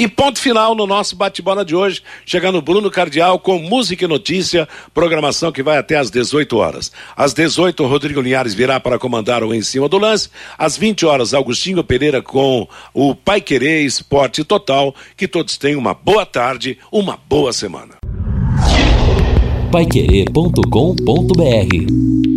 [0.00, 4.66] E ponto final no nosso bate-bola de hoje, chegando Bruno Cardial com música e notícia,
[4.94, 6.90] programação que vai até às 18 horas.
[7.14, 10.30] Às 18, Rodrigo Linhares virá para comandar o Em Cima do Lance.
[10.56, 14.94] Às 20 horas, Augustinho Pereira com o Pai Querer Esporte Total.
[15.18, 17.96] Que todos tenham uma boa tarde, uma boa semana.
[19.70, 22.29] Paiquerê.com.br